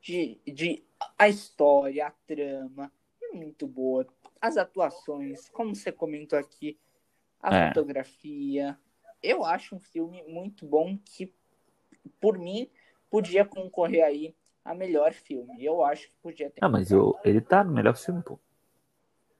de, 0.00 0.38
de 0.46 0.82
a 1.18 1.28
história, 1.28 2.06
a 2.06 2.10
trama, 2.26 2.90
é 3.22 3.36
muito 3.36 3.66
boa. 3.66 4.06
As 4.40 4.56
atuações, 4.56 5.48
como 5.50 5.76
você 5.76 5.92
comentou 5.92 6.38
aqui, 6.38 6.76
a 7.40 7.54
É. 7.54 7.68
fotografia. 7.68 8.76
Eu 9.22 9.44
acho 9.44 9.76
um 9.76 9.80
filme 9.80 10.22
muito 10.26 10.64
bom 10.66 10.98
que, 11.04 11.32
por 12.20 12.38
mim, 12.38 12.68
podia 13.12 13.44
concorrer 13.44 14.02
aí 14.02 14.34
a 14.64 14.74
melhor 14.74 15.12
filme. 15.12 15.62
Eu 15.62 15.84
acho 15.84 16.08
que 16.08 16.14
podia 16.22 16.48
ter. 16.48 16.64
Ah, 16.64 16.68
mas 16.68 16.90
eu, 16.90 17.14
ele 17.22 17.42
tá 17.42 17.62
no 17.62 17.70
melhor 17.70 17.94
filme, 17.94 18.22
pô. 18.22 18.40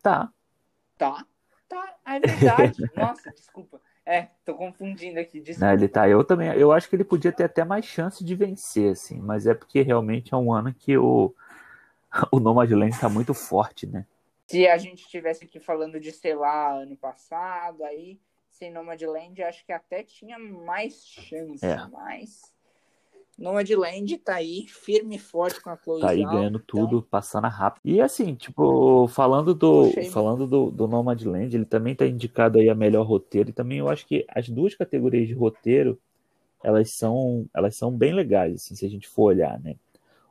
Tá. 0.03 0.31
Tá, 0.99 1.25
tá, 1.67 1.97
é 2.05 2.21
verdade. 2.21 2.83
Nossa, 2.95 3.31
desculpa. 3.31 3.81
É, 4.05 4.29
tô 4.45 4.55
confundindo 4.55 5.19
aqui, 5.19 5.41
desculpa. 5.41 5.67
Né, 5.67 5.75
ele 5.75 5.89
tá. 5.89 6.07
Eu 6.07 6.23
também. 6.23 6.49
Eu 6.53 6.71
acho 6.71 6.89
que 6.89 6.95
ele 6.95 7.05
podia 7.05 7.33
ter 7.33 7.45
até 7.45 7.65
mais 7.65 7.87
chance 7.87 8.23
de 8.23 8.35
vencer, 8.35 8.93
assim. 8.93 9.19
Mas 9.21 9.47
é 9.47 9.55
porque 9.55 9.81
realmente 9.81 10.35
é 10.35 10.37
um 10.37 10.53
ano 10.53 10.75
que 10.75 10.99
o, 10.99 11.35
o 12.31 12.39
Nomadland 12.39 12.99
tá 13.01 13.09
muito 13.09 13.33
forte, 13.33 13.87
né? 13.87 14.07
Se 14.49 14.69
a 14.69 14.77
gente 14.77 15.03
estivesse 15.03 15.45
aqui 15.45 15.59
falando 15.59 15.99
de, 15.99 16.13
sei 16.13 16.35
lá, 16.35 16.75
ano 16.75 16.95
passado, 16.95 17.83
aí, 17.85 18.21
sem 18.51 18.71
Nomadland, 18.71 19.43
acho 19.43 19.65
que 19.65 19.73
até 19.73 20.03
tinha 20.03 20.39
mais 20.39 21.07
chance. 21.07 21.65
É. 21.65 21.87
Mas 21.91 22.53
Nomadland 23.39 24.19
tá 24.19 24.37
aí, 24.37 24.67
firme 24.69 25.17
e 25.17 25.19
forte 25.19 25.61
com 25.61 25.71
a 25.71 25.77
Chloe 25.77 26.01
Tá 26.01 26.11
aí 26.11 26.23
ganhando 26.23 26.63
então, 26.63 26.87
tudo, 26.87 27.03
passando 27.03 27.49
rápido. 27.49 27.83
E 27.85 28.01
assim, 28.01 28.35
tipo, 28.35 29.09
falando 29.09 29.55
do, 29.55 29.85
Puxa 29.85 30.01
aí, 30.01 30.11
falando 30.11 30.47
do, 30.47 30.71
do 30.71 30.87
Nomadland, 30.87 31.55
ele 31.55 31.65
também 31.65 31.95
tá 31.95 32.07
indicado 32.07 32.59
aí 32.59 32.69
a 32.69 32.75
melhor 32.75 33.07
roteiro. 33.07 33.51
E 33.51 33.53
também 33.53 33.79
eu 33.79 33.89
acho 33.89 34.07
que 34.07 34.25
as 34.29 34.49
duas 34.49 34.75
categorias 34.75 35.27
de 35.27 35.35
roteiro, 35.35 35.99
elas 36.63 36.91
são, 36.93 37.47
elas 37.55 37.77
são 37.77 37.91
bem 37.91 38.13
legais, 38.13 38.55
assim, 38.55 38.75
se 38.75 38.87
a 38.87 38.89
gente 38.89 39.09
for 39.09 39.25
olhar, 39.25 39.59
né? 39.61 39.77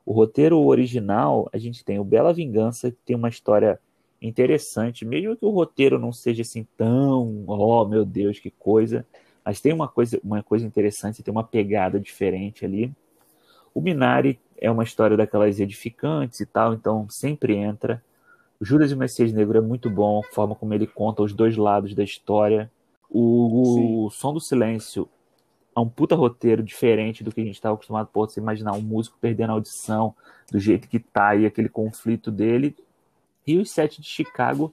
O 0.04 0.12
roteiro 0.12 0.58
original, 0.58 1.48
a 1.52 1.58
gente 1.58 1.84
tem 1.84 1.98
o 1.98 2.04
Bela 2.04 2.32
Vingança, 2.32 2.90
que 2.90 2.98
tem 3.04 3.14
uma 3.14 3.28
história 3.28 3.78
interessante, 4.20 5.04
mesmo 5.04 5.36
que 5.36 5.44
o 5.44 5.50
roteiro 5.50 5.98
não 5.98 6.12
seja 6.12 6.42
assim 6.42 6.66
tão, 6.76 7.44
oh 7.46 7.84
meu 7.86 8.04
Deus, 8.04 8.38
que 8.38 8.50
coisa, 8.50 9.06
mas 9.44 9.60
tem 9.60 9.72
uma 9.72 9.88
coisa, 9.88 10.20
uma 10.22 10.42
coisa 10.42 10.66
interessante, 10.66 11.22
tem 11.22 11.32
uma 11.32 11.44
pegada 11.44 11.98
diferente 11.98 12.64
ali. 12.64 12.92
O 13.74 13.80
Minari 13.80 14.38
é 14.58 14.70
uma 14.70 14.84
história 14.84 15.16
daquelas 15.16 15.58
edificantes 15.58 16.40
e 16.40 16.46
tal, 16.46 16.74
então 16.74 17.08
sempre 17.08 17.56
entra. 17.56 18.02
O 18.60 18.64
Judas 18.64 18.92
e 18.92 18.94
o 18.94 18.98
Messias 18.98 19.32
Negro 19.32 19.58
é 19.58 19.60
muito 19.60 19.90
bom, 19.90 20.20
a 20.20 20.34
forma 20.34 20.54
como 20.54 20.72
ele 20.72 20.86
conta 20.86 21.22
os 21.22 21.32
dois 21.32 21.56
lados 21.56 21.94
da 21.94 22.04
história. 22.04 22.70
O, 23.10 24.06
o 24.06 24.10
Som 24.10 24.32
do 24.32 24.40
Silêncio 24.40 25.08
é 25.74 25.80
um 25.80 25.88
puta 25.88 26.14
roteiro 26.14 26.62
diferente 26.62 27.24
do 27.24 27.32
que 27.32 27.40
a 27.40 27.44
gente 27.44 27.54
estava 27.54 27.74
acostumado 27.74 28.08
por 28.12 28.28
você 28.28 28.38
imaginar 28.38 28.72
um 28.72 28.80
músico 28.80 29.16
perdendo 29.20 29.50
a 29.50 29.54
audição 29.54 30.14
do 30.50 30.58
jeito 30.58 30.86
que 30.86 30.98
tá 30.98 31.34
e 31.34 31.46
aquele 31.46 31.68
conflito 31.68 32.30
dele. 32.30 32.76
E 33.46 33.58
os 33.58 33.70
Sete 33.70 34.00
de 34.00 34.06
Chicago, 34.06 34.72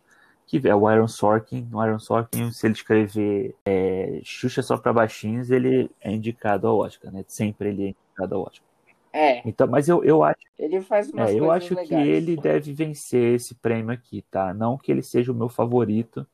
que 0.49 0.67
é 0.67 0.73
o 0.73 0.91
Iron 0.91 1.07
Sorkin. 1.07 1.69
O 1.71 1.85
Iron 1.85 1.99
Sorkin, 1.99 2.51
se 2.51 2.65
ele 2.65 2.73
escrever 2.73 3.55
é, 3.63 4.19
Xuxa 4.23 4.63
só 4.63 4.77
para 4.77 4.91
baixinhos, 4.91 5.51
ele 5.51 5.91
é 6.01 6.11
indicado 6.11 6.67
ao 6.67 6.79
Oscar, 6.79 7.13
né? 7.13 7.23
Sempre 7.27 7.69
ele 7.69 7.83
é 7.83 7.89
indicado 7.89 8.33
ao 8.33 8.41
Oscar. 8.41 8.67
É. 9.13 9.47
Então, 9.47 9.67
mas 9.67 9.87
eu, 9.87 10.03
eu 10.03 10.23
acho, 10.23 10.39
ele 10.57 10.81
faz 10.81 11.11
umas 11.11 11.29
é, 11.29 11.39
eu 11.39 11.51
acho 11.51 11.69
que 11.69 11.75
legais. 11.75 12.07
ele 12.07 12.35
deve 12.35 12.73
vencer 12.73 13.35
esse 13.35 13.53
prêmio 13.53 13.91
aqui, 13.91 14.23
tá? 14.23 14.51
Não 14.51 14.75
que 14.75 14.91
ele 14.91 15.03
seja 15.03 15.31
o 15.31 15.35
meu 15.35 15.49
favorito, 15.49 16.25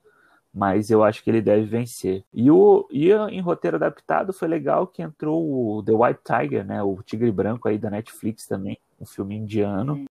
mas 0.53 0.89
eu 0.89 1.03
acho 1.03 1.21
que 1.21 1.29
ele 1.29 1.41
deve 1.41 1.65
vencer. 1.65 2.23
E, 2.33 2.49
o, 2.49 2.87
e 2.89 3.11
em 3.11 3.41
roteiro 3.41 3.75
adaptado 3.75 4.31
foi 4.31 4.47
legal 4.47 4.87
que 4.87 5.01
entrou 5.01 5.77
o 5.77 5.83
The 5.83 5.91
White 5.91 6.21
Tiger, 6.23 6.65
né? 6.65 6.81
O 6.81 7.03
Tigre 7.03 7.31
Branco 7.33 7.67
aí 7.67 7.77
da 7.77 7.89
Netflix 7.89 8.47
também, 8.47 8.77
um 8.99 9.05
filme 9.05 9.35
indiano. 9.35 10.05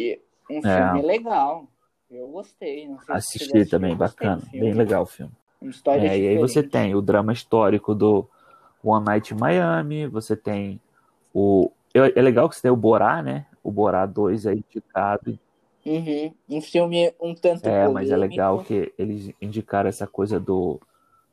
Um 0.50 0.60
filme 0.60 1.02
legal. 1.02 1.68
Eu 2.12 2.28
gostei. 2.28 2.88
Assisti 3.08 3.64
também, 3.66 3.96
bacana, 3.96 4.42
bem 4.52 4.74
legal 4.74 5.02
o 5.02 5.06
filme. 5.06 5.32
É, 5.86 6.18
e 6.18 6.28
aí 6.28 6.38
você 6.38 6.62
tem 6.62 6.94
o 6.94 7.00
drama 7.02 7.32
histórico 7.32 7.94
do 7.94 8.28
One 8.82 9.04
Night 9.04 9.32
in 9.32 9.38
Miami, 9.38 10.06
você 10.06 10.36
tem 10.36 10.80
o. 11.34 11.70
É 11.94 12.18
é 12.18 12.22
legal 12.22 12.48
que 12.48 12.56
você 12.56 12.62
tem 12.62 12.70
o 12.70 12.76
Borá, 12.76 13.22
né? 13.22 13.46
O 13.62 13.70
Borá 13.70 14.06
2 14.06 14.46
aí 14.46 14.62
indicado. 14.68 15.38
Uhum. 15.84 16.34
Um 16.48 16.60
filme 16.60 17.12
um 17.20 17.34
tanto 17.34 17.62
É, 17.64 17.88
mas 17.88 18.10
é 18.10 18.16
polêmico. 18.16 18.16
legal 18.16 18.58
que 18.64 18.92
eles 18.98 19.32
indicaram 19.40 19.88
essa 19.88 20.06
coisa 20.06 20.38
do, 20.38 20.80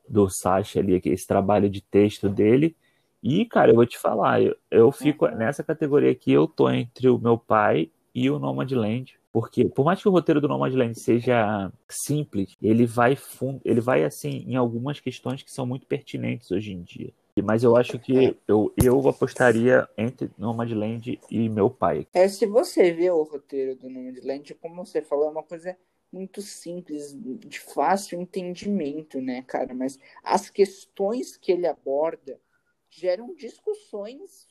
do 0.07 0.29
Sacha 0.29 0.79
ali, 0.79 1.01
esse 1.05 1.27
trabalho 1.27 1.69
de 1.69 1.81
texto 1.81 2.27
dele. 2.29 2.75
E, 3.21 3.45
cara, 3.45 3.71
eu 3.71 3.75
vou 3.75 3.85
te 3.85 3.97
falar, 3.97 4.41
eu, 4.41 4.55
eu 4.71 4.91
fico 4.91 5.25
Uhum. 5.25 5.35
nessa 5.35 5.63
categoria 5.63 6.11
aqui, 6.11 6.31
eu 6.31 6.47
tô 6.47 6.69
entre 6.69 7.09
o 7.09 7.19
meu 7.19 7.37
pai 7.37 7.91
e 8.15 8.29
o 8.29 8.39
Nomadland. 8.39 9.18
Porque, 9.31 9.65
por 9.65 9.85
mais 9.85 10.01
que 10.01 10.07
o 10.07 10.11
roteiro 10.11 10.41
do 10.41 10.47
Nomadland 10.47 10.99
seja 10.99 11.71
simples, 11.87 12.55
ele 12.61 12.85
vai 12.85 13.15
fundo, 13.15 13.61
ele 13.63 13.79
vai 13.79 14.03
assim 14.03 14.43
em 14.47 14.55
algumas 14.55 14.99
questões 14.99 15.43
que 15.43 15.51
são 15.51 15.65
muito 15.65 15.85
pertinentes 15.85 16.49
hoje 16.51 16.73
em 16.73 16.81
dia. 16.81 17.13
Mas 17.43 17.63
eu 17.63 17.77
acho 17.77 17.97
que 17.99 18.25
É. 18.25 18.35
eu, 18.47 18.73
eu 18.83 19.07
apostaria 19.07 19.87
entre 19.97 20.29
Nomadland 20.37 21.19
e 21.29 21.47
meu 21.47 21.69
pai. 21.69 22.05
É, 22.13 22.27
se 22.27 22.45
você 22.45 22.91
vê 22.91 23.09
o 23.11 23.23
roteiro 23.23 23.75
do 23.75 23.89
Nomadland, 23.89 24.53
como 24.55 24.85
você 24.85 25.01
falou, 25.01 25.27
é 25.27 25.31
uma 25.31 25.43
coisa 25.43 25.77
muito 26.11 26.41
simples, 26.41 27.15
de 27.15 27.59
fácil 27.59 28.19
entendimento, 28.19 29.21
né, 29.21 29.43
cara? 29.43 29.73
Mas 29.73 29.97
as 30.23 30.49
questões 30.49 31.37
que 31.37 31.51
ele 31.51 31.67
aborda 31.67 32.39
geram 32.89 33.33
discussões 33.35 34.47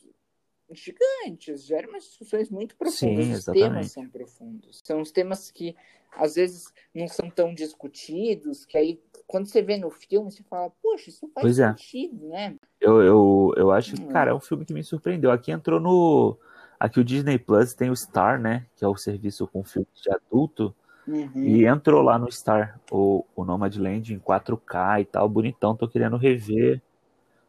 gigantes, 0.72 1.64
geram 1.64 1.90
umas 1.90 2.04
discussões 2.04 2.50
muito 2.50 2.76
profundas. 2.76 3.24
Sim, 3.24 3.32
os 3.32 3.44
temas 3.44 3.92
são 3.92 4.08
profundos. 4.08 4.80
São 4.84 5.00
os 5.00 5.10
temas 5.10 5.50
que 5.50 5.74
às 6.16 6.34
vezes 6.34 6.72
não 6.94 7.06
são 7.06 7.30
tão 7.30 7.54
discutidos, 7.54 8.64
que 8.64 8.76
aí 8.76 9.00
quando 9.26 9.46
você 9.46 9.62
vê 9.62 9.76
no 9.76 9.90
filme, 9.90 10.30
você 10.30 10.42
fala, 10.42 10.72
poxa, 10.82 11.10
isso 11.10 11.28
faz 11.34 11.44
Pois 11.44 11.58
é. 11.58 11.68
sentido, 11.68 12.28
né? 12.28 12.56
Eu, 12.80 13.02
eu, 13.02 13.54
eu 13.56 13.70
acho 13.70 13.94
que, 13.94 14.02
Hum. 14.02 14.08
cara, 14.08 14.30
é 14.30 14.34
um 14.34 14.40
filme 14.40 14.64
que 14.64 14.72
me 14.72 14.82
surpreendeu. 14.82 15.30
Aqui 15.30 15.50
entrou 15.52 15.78
no. 15.78 16.36
Aqui 16.80 17.00
o 17.00 17.04
Disney 17.04 17.38
Plus 17.38 17.74
tem 17.74 17.90
o 17.90 17.96
Star, 17.96 18.40
né? 18.40 18.66
Que 18.76 18.84
é 18.84 18.88
o 18.88 18.96
serviço 18.96 19.46
com 19.48 19.64
filmes 19.64 20.00
de 20.00 20.10
adulto. 20.10 20.74
Uhum. 21.06 21.42
E 21.42 21.66
entrou 21.66 22.02
lá 22.02 22.18
no 22.18 22.30
Star 22.30 22.80
o, 22.90 23.24
o 23.34 23.44
Nomadland 23.44 24.14
em 24.14 24.18
4K 24.18 25.00
e 25.00 25.04
tal, 25.04 25.28
bonitão. 25.28 25.76
Tô 25.76 25.88
querendo 25.88 26.16
rever. 26.16 26.80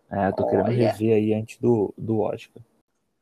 É, 0.10 0.32
tô 0.32 0.48
querendo 0.48 0.72
rever 0.72 1.16
aí 1.16 1.34
antes 1.34 1.60
do, 1.60 1.94
do 1.98 2.20
Oscar. 2.22 2.64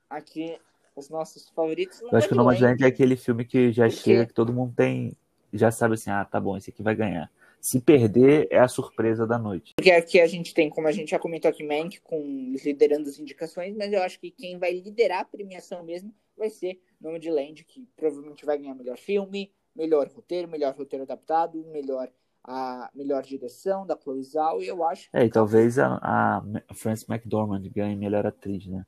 Aqui, 0.10 0.58
os 0.96 1.10
nossos 1.10 1.50
favoritos. 1.50 2.02
Eu 2.02 2.18
acho 2.18 2.28
que 2.28 2.34
o 2.34 2.38
Nomadland 2.38 2.84
é 2.84 2.88
aquele 2.88 3.16
filme 3.16 3.46
que 3.46 3.72
já 3.72 3.90
chega, 3.90 4.26
que 4.26 4.34
todo 4.34 4.54
mundo 4.54 4.74
tem. 4.76 5.16
Já 5.54 5.72
sabe 5.72 5.94
assim, 5.94 6.10
ah, 6.10 6.26
tá 6.26 6.40
bom, 6.40 6.58
esse 6.58 6.70
aqui 6.70 6.84
vai 6.84 6.96
ganhar. 6.96 7.32
Se 7.60 7.82
perder, 7.82 8.48
é 8.52 8.60
a 8.60 8.68
surpresa 8.68 9.26
da 9.26 9.38
noite. 9.38 9.74
Porque 9.76 9.92
aqui 9.92 10.20
a 10.20 10.28
gente 10.28 10.54
tem, 10.54 10.70
como 10.70 10.88
a 10.88 10.92
gente 10.92 11.12
já 11.12 11.20
comentou 11.20 11.50
aqui, 11.50 11.64
Mank 11.64 12.00
com 12.02 12.54
liderando 12.64 13.10
as 13.10 13.20
indicações, 13.20 13.76
mas 13.76 13.92
eu 13.92 14.02
acho 14.02 14.20
que 14.20 14.32
quem 14.32 14.58
vai 14.58 14.74
liderar 14.74 15.22
a 15.22 15.26
premiação 15.26 15.84
mesmo 15.84 16.14
vai 16.38 16.50
ser 16.50 16.80
Nomadland, 17.02 17.64
que 17.64 17.88
provavelmente 17.96 18.46
vai 18.46 18.58
ganhar 18.58 18.76
melhor 18.76 18.98
filme, 18.98 19.52
melhor 19.76 20.08
roteiro, 20.08 20.48
melhor 20.48 20.76
roteiro 20.76 21.04
adaptado, 21.04 21.66
melhor 21.72 22.10
a 22.44 22.90
melhor 22.96 23.24
direção 23.24 23.86
da 23.86 23.98
Chloe 23.98 24.24
Zhao, 24.24 24.62
e 24.62 24.68
eu 24.68 24.82
acho 24.84 25.10
É, 25.12 25.26
e 25.26 25.30
talvez 25.30 25.78
a, 25.78 26.00
a 26.02 26.44
Frances 26.74 27.08
McDormand 27.10 27.62
ganhe 27.70 27.96
melhor 27.96 28.26
atriz, 28.26 28.66
né? 28.68 28.86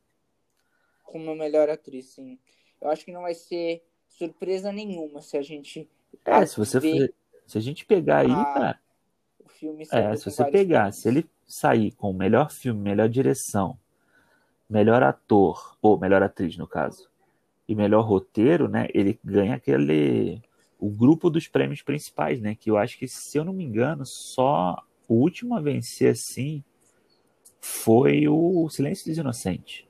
Como 1.12 1.36
melhor 1.36 1.70
atriz, 1.70 2.08
sim. 2.14 2.40
Eu 2.82 2.90
acho 2.90 3.06
que 3.06 3.12
não 3.12 3.22
vai 3.24 3.34
ser 3.36 3.84
surpresa 4.08 4.72
nenhuma 4.72 5.22
se 5.22 5.38
a 5.38 5.42
gente 5.42 5.90
É, 6.26 6.46
se 6.46 6.58
você 6.58 6.80
se 7.48 7.58
a 7.58 7.62
gente 7.62 7.86
pegar 7.86 8.20
aí, 8.20 8.46
a- 8.54 8.54
cara, 8.54 8.80
o 9.40 9.50
filme 9.50 9.86
é, 9.92 10.16
se 10.16 10.26
você 10.30 10.46
pegar, 10.46 10.92
prêmios. 10.92 10.96
se 10.96 11.08
ele 11.08 11.26
sair 11.48 11.92
com 11.94 12.14
melhor 12.14 12.52
filme, 12.52 12.80
melhor 12.80 13.10
direção, 13.10 13.78
melhor 14.70 15.04
ator, 15.04 15.78
ou 15.82 16.00
melhor 16.00 16.24
atriz 16.24 16.58
no 16.58 16.68
caso, 16.68 17.10
e 17.68 17.76
melhor 17.76 18.04
roteiro, 18.06 18.68
né, 18.70 18.88
ele 18.94 19.20
ganha 19.24 19.56
aquele 19.56 20.42
o 20.80 20.90
grupo 20.90 21.30
dos 21.30 21.48
prêmios 21.48 21.82
principais, 21.82 22.42
né, 22.42 22.56
que 22.56 22.72
eu 22.72 22.78
acho 22.78 22.98
que 23.00 23.08
se 23.08 23.38
eu 23.38 23.46
não 23.46 23.54
me 23.54 23.64
engano, 23.66 24.06
só 24.06 24.84
o 25.08 25.16
último 25.16 25.56
a 25.56 25.62
vencer 25.62 26.12
assim 26.14 26.64
foi 27.62 28.28
o 28.28 28.70
Silêncio 28.70 29.08
dos 29.08 29.18
Inocentes, 29.18 29.86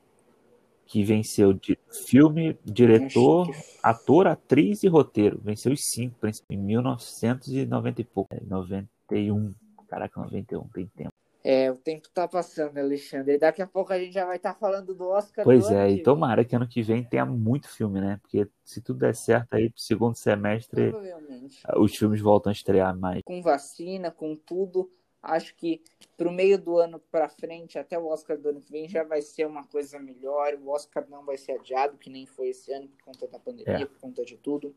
que 0.90 1.04
venceu 1.04 1.54
de 1.54 1.78
filme, 2.08 2.58
diretor, 2.66 3.48
ator, 3.84 4.26
atriz 4.26 4.82
e 4.82 4.88
roteiro. 4.88 5.40
Venceu 5.40 5.72
os 5.72 5.82
cinco 5.84 6.16
em 6.50 6.58
1990 6.58 8.02
e 8.02 8.04
pouco. 8.04 8.34
É, 8.34 8.42
91. 8.44 9.54
Caraca, 9.88 10.20
91, 10.20 10.68
tem 10.70 10.88
tempo. 10.88 11.14
É, 11.44 11.72
o 11.72 11.78
tempo 11.78 12.10
tá 12.12 12.28
passando, 12.28 12.78
Alexandre. 12.80 13.38
Daqui 13.38 13.62
a 13.62 13.68
pouco 13.68 13.94
a 13.94 14.00
gente 14.00 14.14
já 14.14 14.26
vai 14.26 14.38
estar 14.38 14.56
falando 14.56 14.94
do 14.96 15.08
Oscar 15.10 15.46
Pois 15.46 15.68
do 15.68 15.74
ano 15.74 15.78
é, 15.78 15.88
que 15.88 15.94
e 15.94 16.04
tomara 16.04 16.44
que 16.44 16.56
ano 16.56 16.68
que 16.68 16.82
vem 16.82 17.04
tenha 17.04 17.26
muito 17.26 17.70
filme, 17.70 18.02
né? 18.02 18.20
Porque 18.22 18.48
se 18.66 18.82
tudo 18.82 19.00
der 19.00 19.16
certo 19.16 19.54
aí, 19.54 19.70
pro 19.70 19.80
segundo 19.80 20.16
semestre, 20.16 20.92
os 21.78 21.96
filmes 21.96 22.20
voltam 22.20 22.50
a 22.50 22.54
estrear 22.54 22.98
mais. 22.98 23.22
Com 23.24 23.42
vacina, 23.42 24.12
com 24.12 24.36
tudo, 24.36 24.92
acho 25.22 25.56
que 25.56 25.82
pro 26.18 26.32
meio 26.32 26.58
do 26.58 26.78
ano 26.78 27.00
pra 27.12 27.30
frente, 27.30 27.78
até 27.78 27.98
o 27.98 28.08
Oscar 28.08 28.38
do 28.38 28.50
ano 28.50 28.62
que 28.62 28.72
vem, 28.72 28.88
já 28.88 29.04
vai 29.04 29.22
ser 29.22 29.46
uma 29.46 29.66
coisa 29.66 30.00
melhor. 30.00 30.54
O 30.56 30.70
Oscar 30.70 31.08
não 31.10 31.26
vai 31.26 31.38
ser 31.38 31.54
adiado, 31.54 31.98
que 31.98 32.10
nem 32.10 32.26
foi 32.26 32.50
esse 32.50 32.72
ano, 32.72 32.88
por 32.88 33.04
conta 33.04 33.28
da 33.28 33.40
pandemia, 33.40 33.84
É. 33.84 33.86
por 33.86 34.00
conta 34.00 34.24
de 34.24 34.38
tudo. 34.38 34.76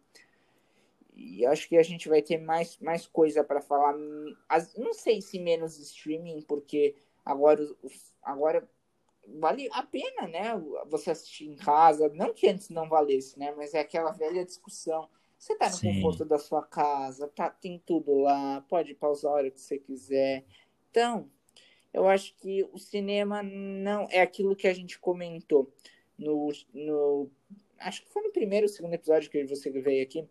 E 1.15 1.45
acho 1.45 1.69
que 1.69 1.77
a 1.77 1.83
gente 1.83 2.09
vai 2.09 2.23
ter 2.23 2.39
mais, 2.39 2.79
mais 2.79 3.07
coisa 3.07 3.45
para 3.45 3.61
falar. 3.61 3.95
Não 4.77 4.95
sei 4.95 5.21
se 5.21 5.39
menos 5.39 5.79
streaming, 5.79 6.43
porque 6.43 6.97
agora, 7.25 7.63
agora 8.23 8.69
vale 9.39 9.69
a 9.73 9.83
pena, 9.83 10.27
né? 10.27 10.51
Você 10.87 11.11
assistir 11.11 11.47
em 11.49 11.55
casa. 11.57 12.09
Não 12.09 12.33
que 12.33 12.49
antes 12.49 12.71
não 12.71 12.89
valesse, 12.89 13.39
né? 13.39 13.53
Mas 13.57 13.75
é 13.75 13.81
aquela 13.81 14.11
velha 14.11 14.45
discussão. 14.45 15.09
Você 15.43 15.57
tá 15.57 15.69
no 15.69 15.77
Sim. 15.77 15.95
conforto 15.95 16.25
da 16.25 16.39
sua 16.39 16.63
casa, 16.63 17.27
tá, 17.27 17.51
tem 17.51 17.83
tudo 17.85 18.15
lá, 18.15 18.61
pode 18.69 18.95
pausar 18.95 19.33
a 19.33 19.35
hora 19.35 19.51
que 19.51 19.61
você 19.61 19.77
quiser. 19.77 20.45
Então, 20.89 21.29
eu 21.93 22.07
acho 22.09 22.33
que 22.37 22.63
o 22.73 22.79
cinema 22.79 23.43
não 23.43 24.07
é 24.09 24.21
aquilo 24.21 24.55
que 24.55 24.69
a 24.69 24.73
gente 24.73 25.01
comentou 25.01 25.69
no, 26.17 26.53
no 26.73 27.29
acho 27.81 28.05
que 28.05 28.13
foi 28.13 28.23
no 28.23 28.31
primeiro, 28.31 28.69
segundo 28.69 28.95
episódio 28.95 29.29
que 29.29 29.45
você 29.45 29.69
veio 29.69 30.05
aqui. 30.05 30.21
O 30.21 30.29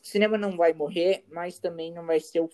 cinema 0.00 0.38
não 0.38 0.56
vai 0.56 0.72
morrer, 0.72 1.26
mas 1.30 1.58
também 1.58 1.92
não 1.92 2.06
vai 2.06 2.18
ser 2.18 2.40
o 2.40 2.48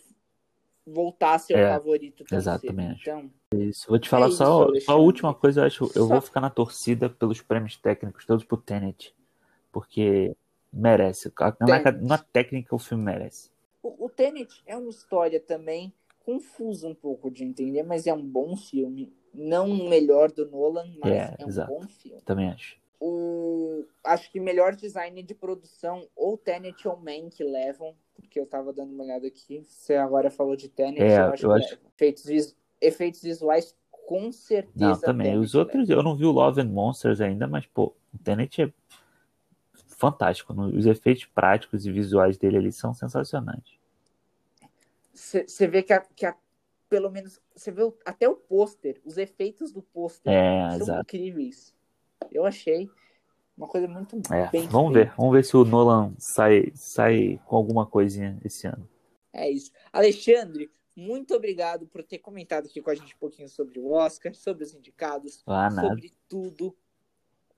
voltar 0.84 1.34
a 1.34 1.38
ser 1.38 1.58
É, 1.58 1.66
o 1.66 1.74
favorito 1.74 2.24
exatamente. 2.32 3.02
Então, 3.02 3.30
Isso. 3.54 3.86
Vou 3.88 4.00
te 4.00 4.08
falar 4.08 4.26
isso, 4.26 4.38
só, 4.38 4.66
só 4.80 4.92
a 4.94 4.96
última 4.96 5.32
coisa, 5.32 5.60
eu 5.60 5.64
acho. 5.64 5.84
Eu 5.84 5.90
Só- 5.92 6.06
vou 6.08 6.20
ficar 6.20 6.40
na 6.40 6.50
torcida 6.50 7.08
pelos 7.08 7.40
prêmios 7.40 7.76
técnicos, 7.76 8.26
todos 8.26 8.44
pro 8.44 8.56
Tenet. 8.56 9.14
Porque 9.70 10.34
merece. 10.72 11.32
Na, 11.38 11.52
Tenet. 11.52 12.02
na 12.02 12.18
técnica, 12.18 12.74
o 12.74 12.78
filme 12.78 13.04
merece. 13.04 13.50
o, 13.82 14.06
o 14.06 14.08
Tenet 14.08 14.62
é 14.66 14.76
uma 14.76 14.90
história 14.90 15.40
também 15.40 15.92
confusa 16.24 16.86
um 16.86 16.94
pouco 16.94 17.30
de 17.30 17.44
entender, 17.44 17.82
mas 17.82 18.06
é 18.06 18.12
um 18.14 18.22
bom 18.22 18.56
filme. 18.56 19.12
Não 19.32 19.70
o 19.70 19.88
melhor 19.88 20.30
do 20.30 20.48
Nolan, 20.48 20.92
mas 20.98 21.12
É, 21.12 21.36
é, 21.38 21.44
um 21.44 21.48
exato. 21.48 21.72
bom 21.72 21.86
filme. 21.88 22.20
Também 22.22 22.48
acho. 22.50 22.78
O, 23.00 23.84
acho 24.04 24.30
que 24.30 24.38
melhor 24.38 24.74
design 24.74 25.22
de 25.22 25.34
produção, 25.34 26.06
ou 26.14 26.36
Tenet 26.36 26.86
ou 26.86 26.96
Man 26.98 27.30
que 27.30 27.42
levam, 27.42 27.94
porque 28.14 28.38
eu 28.38 28.44
tava 28.46 28.72
dando 28.72 28.92
uma 28.92 29.04
olhada 29.04 29.26
aqui. 29.26 29.62
Você 29.66 29.94
agora 29.94 30.30
falou 30.30 30.54
de 30.54 30.68
Tenet, 30.68 31.02
É, 31.02 31.18
eu 31.20 31.32
acho 31.32 31.46
eu 31.46 31.52
que 31.54 31.58
acho-. 31.58 31.78
Efeitos, 31.96 32.24
vis- 32.26 32.56
efeitos 32.80 33.22
visuais, 33.22 33.74
com 33.90 34.30
certeza. 34.30 34.90
Não, 34.90 35.00
também. 35.00 35.28
Tenet 35.28 35.44
Os 35.44 35.54
outros, 35.54 35.88
eu 35.88 36.02
não 36.02 36.16
vi 36.16 36.26
o 36.26 36.32
Love 36.32 36.60
and 36.60 36.66
Monsters 36.68 37.20
ainda, 37.20 37.46
mas, 37.46 37.64
pô, 37.66 37.94
o 38.12 38.18
Tenet 38.18 38.60
é 38.62 38.72
fantástico. 40.00 40.52
Os 40.52 40.86
efeitos 40.86 41.26
práticos 41.26 41.86
e 41.86 41.92
visuais 41.92 42.38
dele 42.38 42.56
ali 42.56 42.72
são 42.72 42.92
sensacionais. 42.94 43.62
Você 45.12 45.66
vê 45.66 45.82
que, 45.82 45.92
a, 45.92 46.00
que 46.00 46.24
a, 46.24 46.34
pelo 46.88 47.10
menos, 47.10 47.40
você 47.54 47.70
vê 47.70 47.82
até 48.04 48.28
o 48.28 48.34
pôster, 48.34 49.00
os 49.04 49.18
efeitos 49.18 49.70
do 49.70 49.82
pôster 49.82 50.32
é, 50.32 50.70
são 50.70 50.80
exato. 50.80 51.00
incríveis. 51.02 51.74
Eu 52.32 52.46
achei 52.46 52.88
uma 53.56 53.66
coisa 53.68 53.86
muito 53.86 54.16
É, 54.32 54.48
bem 54.50 54.66
vamos 54.68 54.94
feita. 54.94 55.10
ver, 55.10 55.16
vamos 55.16 55.32
ver 55.34 55.44
se 55.44 55.56
o 55.56 55.64
Nolan 55.64 56.14
sai, 56.18 56.72
sai 56.74 57.38
com 57.44 57.56
alguma 57.56 57.84
coisinha 57.86 58.38
esse 58.44 58.66
ano. 58.66 58.88
É 59.32 59.50
isso. 59.50 59.70
Alexandre, 59.92 60.70
muito 60.96 61.34
obrigado 61.34 61.86
por 61.86 62.02
ter 62.02 62.18
comentado 62.18 62.66
aqui 62.66 62.80
com 62.80 62.90
a 62.90 62.94
gente 62.94 63.14
um 63.14 63.18
pouquinho 63.18 63.48
sobre 63.48 63.78
o 63.78 63.90
Oscar, 63.92 64.34
sobre 64.34 64.64
os 64.64 64.74
indicados, 64.74 65.42
Ah, 65.46 65.70
sobre 65.70 66.12
tudo. 66.28 66.74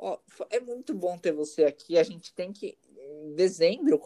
Ó, 0.05 0.19
é 0.51 0.59
muito 0.59 0.93
bom 0.93 1.17
ter 1.17 1.31
você 1.31 1.63
aqui. 1.63 1.97
A 1.97 2.03
gente 2.03 2.35
tem 2.35 2.53
que, 2.53 2.77
em 2.99 3.37
dezembro, 3.37 4.01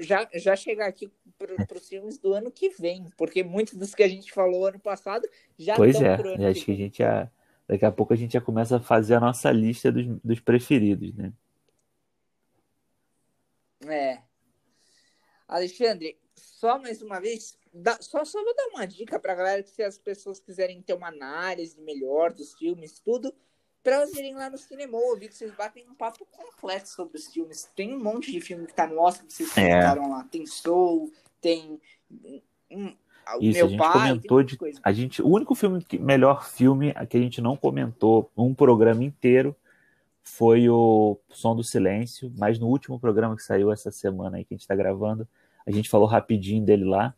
já, 0.00 0.26
já 0.32 0.56
chegar 0.56 0.86
aqui 0.86 1.12
para 1.36 1.76
os 1.76 1.86
filmes 1.86 2.16
do 2.16 2.32
ano 2.32 2.50
que 2.50 2.70
vem, 2.70 3.04
porque 3.18 3.44
muitos 3.44 3.74
dos 3.74 3.94
que 3.94 4.02
a 4.02 4.08
gente 4.08 4.32
falou 4.32 4.66
ano 4.66 4.80
passado 4.80 5.28
já 5.58 5.76
Pois 5.76 5.94
estão 5.94 6.08
é, 6.08 6.14
ano 6.14 6.42
e 6.42 6.46
acho 6.46 6.64
que 6.64 6.72
a 6.72 6.76
gente 6.76 6.98
já. 6.98 7.30
Daqui 7.68 7.84
a 7.84 7.92
pouco 7.92 8.14
a 8.14 8.16
gente 8.16 8.32
já 8.32 8.40
começa 8.40 8.78
a 8.78 8.80
fazer 8.80 9.16
a 9.16 9.20
nossa 9.20 9.52
lista 9.52 9.92
dos, 9.92 10.06
dos 10.24 10.40
preferidos, 10.40 11.12
né? 11.14 11.30
É. 13.86 14.22
Alexandre, 15.46 16.18
só 16.34 16.78
mais 16.78 17.02
uma 17.02 17.20
vez, 17.20 17.58
dá- 17.74 17.98
só, 18.00 18.24
só 18.24 18.42
vou 18.42 18.54
dar 18.56 18.68
uma 18.68 18.86
dica 18.86 19.20
pra 19.20 19.34
galera 19.34 19.62
que 19.62 19.68
se 19.68 19.82
as 19.82 19.98
pessoas 19.98 20.40
quiserem 20.40 20.80
ter 20.80 20.94
uma 20.94 21.08
análise 21.08 21.78
melhor 21.78 22.32
dos 22.32 22.54
filmes, 22.54 22.98
tudo, 23.00 23.34
pra 23.86 23.94
elas 23.96 24.12
irem 24.16 24.34
lá 24.34 24.50
no 24.50 24.58
cinema. 24.58 24.98
Eu 24.98 25.00
ouvi 25.10 25.28
que 25.28 25.34
vocês 25.36 25.54
batem 25.54 25.86
um 25.88 25.94
papo 25.94 26.26
completo 26.32 26.88
sobre 26.88 27.16
os 27.16 27.28
filmes. 27.28 27.70
Tem 27.76 27.94
um 27.94 28.02
monte 28.02 28.32
de 28.32 28.40
filme 28.40 28.66
que 28.66 28.74
tá 28.74 28.84
no 28.84 28.98
Oscar 29.00 29.24
que 29.24 29.32
vocês 29.32 29.56
É. 29.56 29.70
comentaram 29.70 30.10
lá. 30.10 30.24
Tem 30.24 30.44
Soul, 30.44 31.12
tem 31.40 31.80
um, 32.68 32.86
o 32.88 33.40
Isso, 33.40 33.58
meu 33.58 33.66
a 33.66 33.68
gente 33.68 33.78
pai, 33.78 33.92
comentou 33.92 34.42
de. 34.42 34.56
coisa. 34.56 34.80
A 34.82 34.92
gente, 34.92 35.22
o 35.22 35.28
único 35.28 35.54
filme, 35.54 35.84
que, 35.84 36.00
melhor 36.00 36.44
filme 36.44 36.92
que 37.08 37.16
a 37.16 37.20
gente 37.20 37.40
não 37.40 37.56
comentou 37.56 38.28
um 38.36 38.52
programa 38.52 39.04
inteiro 39.04 39.54
foi 40.20 40.68
o 40.68 41.16
Som 41.28 41.54
do 41.54 41.62
Silêncio, 41.62 42.32
mas 42.36 42.58
no 42.58 42.66
último 42.66 42.98
programa 42.98 43.36
que 43.36 43.42
saiu 43.44 43.70
essa 43.70 43.92
semana 43.92 44.36
aí 44.38 44.44
que 44.44 44.52
a 44.52 44.56
gente 44.56 44.62
está 44.62 44.74
gravando, 44.74 45.28
a 45.64 45.70
gente 45.70 45.88
falou 45.88 46.08
rapidinho 46.08 46.64
dele 46.64 46.84
lá, 46.84 47.14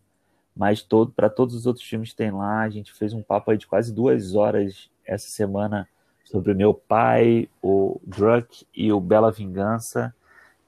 mas 0.54 0.82
todo, 0.82 1.12
para 1.12 1.30
todos 1.30 1.54
os 1.54 1.64
outros 1.64 1.86
filmes 1.86 2.10
que 2.10 2.16
tem 2.16 2.30
lá, 2.30 2.60
a 2.60 2.68
gente 2.68 2.92
fez 2.92 3.14
um 3.14 3.22
papo 3.22 3.50
aí 3.50 3.56
de 3.56 3.66
quase 3.66 3.90
duas 3.90 4.34
horas 4.34 4.90
essa 5.06 5.30
semana 5.30 5.88
sobre 6.30 6.54
meu 6.54 6.74
pai, 6.74 7.48
o 7.62 8.00
Druck 8.04 8.66
e 8.74 8.92
o 8.92 9.00
Bela 9.00 9.32
Vingança. 9.32 10.14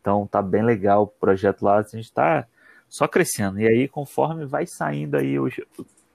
Então 0.01 0.27
tá 0.27 0.41
bem 0.41 0.63
legal 0.63 1.03
o 1.03 1.07
projeto 1.07 1.63
lá, 1.63 1.79
a 1.79 1.83
gente 1.83 2.01
está 2.01 2.47
só 2.89 3.07
crescendo. 3.07 3.61
E 3.61 3.69
aí, 3.69 3.87
conforme 3.87 4.47
vai 4.47 4.67
saindo 4.67 5.17
aí 5.17 5.39
o 5.39 5.49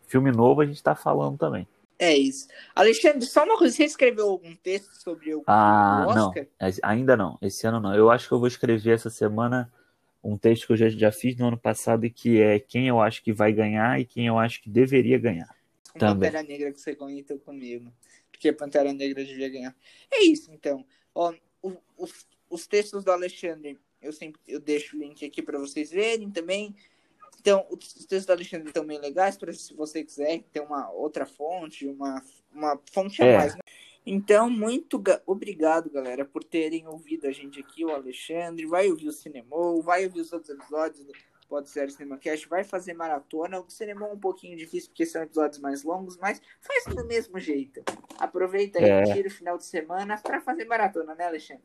filme 0.07 0.31
novo, 0.31 0.61
a 0.61 0.65
gente 0.65 0.75
está 0.77 0.95
falando 0.95 1.37
também. 1.37 1.67
É 1.97 2.13
isso. 2.13 2.47
Alexandre, 2.75 3.25
só 3.25 3.45
uma 3.45 3.57
coisa, 3.57 3.73
você 3.73 3.85
escreveu 3.85 4.27
algum 4.27 4.53
texto 4.55 4.91
sobre 4.95 5.33
o, 5.33 5.43
Ah, 5.47 6.05
o 6.09 6.13
não, 6.15 6.27
Oscar? 6.29 6.45
ainda 6.83 7.15
não. 7.15 7.37
Esse 7.41 7.65
ano 7.65 7.79
não. 7.79 7.95
Eu 7.95 8.09
acho 8.09 8.27
que 8.27 8.33
eu 8.33 8.39
vou 8.39 8.47
escrever 8.47 8.95
essa 8.95 9.09
semana 9.09 9.71
um 10.21 10.37
texto 10.37 10.65
que 10.65 10.73
eu 10.73 10.77
já, 10.77 10.89
já 10.89 11.11
fiz 11.11 11.37
no 11.37 11.47
ano 11.47 11.57
passado 11.57 12.05
e 12.05 12.09
que 12.09 12.41
é 12.41 12.59
quem 12.59 12.87
eu 12.87 12.99
acho 12.99 13.23
que 13.23 13.31
vai 13.31 13.53
ganhar 13.53 13.99
e 13.99 14.05
quem 14.05 14.25
eu 14.25 14.39
acho 14.39 14.61
que 14.61 14.69
deveria 14.69 15.19
ganhar. 15.19 15.55
Com 15.93 15.99
Também. 15.99 16.29
Pantera 16.31 16.43
Negra 16.45 16.71
que 16.73 16.81
você 16.81 16.95
comentou 16.95 17.37
comigo. 17.37 17.89
Porque 18.45 18.53
Pantera 18.53 18.93
Negra 18.93 19.23
devia 19.25 19.49
ganhar. 19.49 19.75
É 20.11 20.23
isso, 20.23 20.51
então. 20.51 20.85
Ó, 21.15 21.33
o- 21.63 21.77
os, 21.97 22.27
os 22.47 22.67
textos 22.67 23.03
do 23.03 23.11
Alexandre, 23.11 23.79
eu 23.99 24.13
sempre 24.13 24.39
eu 24.47 24.59
deixo 24.59 24.95
o 24.95 24.99
link 24.99 25.25
aqui 25.25 25.41
para 25.41 25.57
vocês 25.57 25.89
verem 25.89 26.29
também. 26.29 26.75
Então, 27.39 27.65
os 27.71 27.95
os 27.95 28.05
textos 28.05 28.25
do 28.27 28.33
Alexandre 28.33 28.67
estão 28.67 28.85
bem 28.85 28.99
legais, 28.99 29.35
para 29.35 29.51
se 29.51 29.73
você 29.73 30.03
quiser 30.03 30.43
ter 30.51 30.59
uma 30.59 30.91
outra 30.91 31.25
fonte, 31.25 31.87
uma, 31.87 32.23
uma 32.53 32.79
fonte 32.91 33.21
a 33.23 33.25
É. 33.25 33.37
mais, 33.37 33.55
né? 33.55 33.61
Então, 34.05 34.47
muito 34.47 34.99
ga- 34.99 35.21
obrigado, 35.25 35.89
galera, 35.89 36.23
por 36.23 36.43
terem 36.43 36.87
ouvido 36.87 37.25
a 37.25 37.31
gente 37.31 37.59
aqui, 37.59 37.83
o 37.83 37.89
Alexandre. 37.89 38.67
Vai 38.67 38.89
ouvir 38.91 39.07
o 39.07 39.11
Cinemou, 39.11 39.81
vai 39.81 40.05
ouvir 40.05 40.21
os 40.21 40.31
outros 40.31 40.55
episódios 40.55 41.03
do 41.03 41.13
Pode 41.47 41.69
Ser 41.69 41.91
Cinemacast, 41.91 42.47
vai 42.49 42.63
fazer 42.63 42.93
maratona. 42.93 43.59
O 43.59 43.69
Cinemou 43.69 44.09
é 44.09 44.13
um 44.13 44.19
pouquinho 44.19 44.57
difícil, 44.57 44.89
porque 44.89 45.05
são 45.05 45.21
episódios 45.21 45.59
mais 45.59 45.83
longos, 45.83 46.17
mas 46.17 46.41
faz 46.59 46.85
do 46.95 47.05
mesmo 47.05 47.39
jeito. 47.39 47.81
Aproveita 48.17 48.79
aí, 48.79 48.85
É. 48.85 49.03
tira 49.13 49.27
o 49.27 49.31
final 49.31 49.57
de 49.57 49.65
semana 49.65 50.17
para 50.17 50.41
fazer 50.41 50.65
maratona, 50.65 51.13
né, 51.13 51.25
Alexandre? 51.27 51.63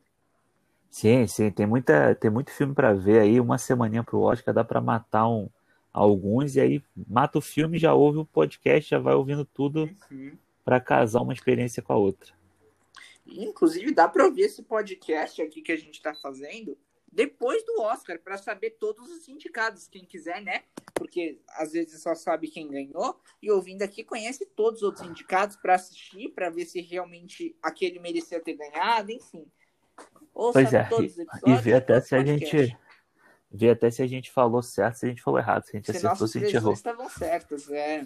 Sim, 0.89 1.25
sim, 1.25 1.49
tem, 1.49 1.65
muita, 1.65 2.13
tem 2.15 2.29
muito 2.29 2.51
filme 2.51 2.73
para 2.75 2.93
ver 2.93 3.19
aí. 3.21 3.39
Uma 3.39 3.57
semaninha 3.57 4.03
pro 4.03 4.19
Oscar 4.19 4.53
dá 4.53 4.63
para 4.63 4.79
matar 4.81 5.27
um, 5.27 5.49
alguns 5.91 6.55
e 6.55 6.61
aí 6.61 6.83
mata 7.07 7.37
o 7.37 7.41
filme, 7.41 7.79
já 7.79 7.93
ouve 7.93 8.19
o 8.19 8.25
podcast, 8.25 8.89
já 8.89 8.99
vai 8.99 9.15
ouvindo 9.15 9.45
tudo 9.45 9.89
Uhum. 10.11 10.37
para 10.63 10.79
casar 10.79 11.21
uma 11.21 11.33
experiência 11.33 11.81
com 11.81 11.93
a 11.93 11.97
outra. 11.97 12.33
Inclusive, 13.25 13.93
dá 13.93 14.07
para 14.07 14.25
ouvir 14.25 14.41
esse 14.43 14.61
podcast 14.63 15.41
aqui 15.41 15.61
que 15.61 15.71
a 15.71 15.77
gente 15.77 15.95
está 15.95 16.13
fazendo 16.13 16.77
depois 17.11 17.63
do 17.65 17.81
Oscar, 17.81 18.19
para 18.19 18.37
saber 18.37 18.71
todos 18.79 19.09
os 19.11 19.27
indicados, 19.27 19.87
quem 19.87 20.05
quiser, 20.05 20.41
né? 20.41 20.63
Porque 20.93 21.41
às 21.49 21.73
vezes 21.73 22.01
só 22.01 22.15
sabe 22.15 22.47
quem 22.47 22.69
ganhou, 22.69 23.19
e 23.41 23.51
ouvindo 23.51 23.81
aqui 23.81 24.03
conhece 24.03 24.45
todos 24.45 24.81
os 24.81 24.83
outros 24.87 25.05
indicados 25.05 25.57
para 25.57 25.75
assistir, 25.75 26.29
para 26.29 26.49
ver 26.49 26.65
se 26.65 26.79
realmente 26.79 27.55
aquele 27.61 27.99
merecia 27.99 28.39
ter 28.39 28.53
ganhado, 28.53 29.11
enfim. 29.11 29.45
Ouça 30.33 30.61
Pois 30.61 30.73
é, 30.73 30.83
todos 30.85 31.11
os 31.11 31.19
episódios. 31.19 31.59
e 31.59 31.61
ver 31.61 31.73
até 31.73 31.99
se 31.99 32.15
a 32.15 32.23
gente 32.23 32.77
ver 33.53 33.71
até 33.71 33.91
se 33.91 34.01
a 34.01 34.07
gente 34.07 34.31
falou 34.31 34.63
certo, 34.63 34.95
se 34.99 35.05
a 35.05 35.09
gente 35.09 35.21
falou 35.21 35.37
errado, 35.37 35.65
se 35.65 35.71
a 35.75 35.79
gente 35.79 35.91
Se 35.91 35.97
acertou, 35.97 36.27
se 36.27 36.37
a 36.37 36.41
gente 36.41 36.55
errou. 36.55 36.71
estavam 36.71 37.09
certas, 37.09 37.69
é. 37.69 38.05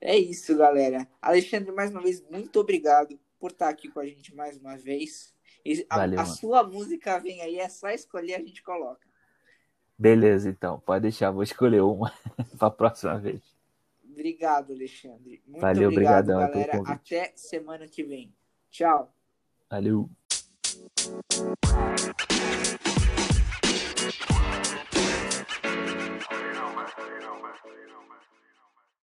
é 0.00 0.16
isso, 0.16 0.56
galera. 0.56 1.08
Alexandre, 1.20 1.72
mais 1.72 1.90
uma 1.90 2.00
vez, 2.00 2.22
muito 2.30 2.60
obrigado 2.60 3.18
por 3.40 3.50
estar 3.50 3.68
aqui 3.68 3.88
com 3.88 3.98
a 3.98 4.06
gente 4.06 4.32
mais 4.32 4.56
uma 4.56 4.76
vez. 4.76 5.34
E 5.64 5.86
a, 5.88 5.96
Valeu, 5.96 6.20
a 6.20 6.24
sua 6.24 6.62
música 6.62 7.18
vem 7.18 7.42
aí, 7.42 7.58
é 7.58 7.68
só 7.68 7.88
escolher, 7.88 8.34
a 8.34 8.38
gente 8.38 8.62
coloca. 8.62 9.06
Beleza, 9.98 10.48
então, 10.48 10.80
pode 10.80 11.02
deixar, 11.02 11.30
vou 11.30 11.42
escolher 11.42 11.82
uma 11.82 12.12
para 12.58 12.68
a 12.68 12.70
próxima 12.70 13.18
vez. 13.18 13.42
Obrigado, 14.04 14.72
Alexandre. 14.72 15.42
Muito 15.46 15.60
Valeu, 15.60 15.90
obrigado, 15.90 16.26
galera. 16.26 16.82
Até 16.86 17.32
semana 17.36 17.86
que 17.86 18.02
vem. 18.02 18.34
Tchau. 18.70 19.14
Valeu. 19.70 20.10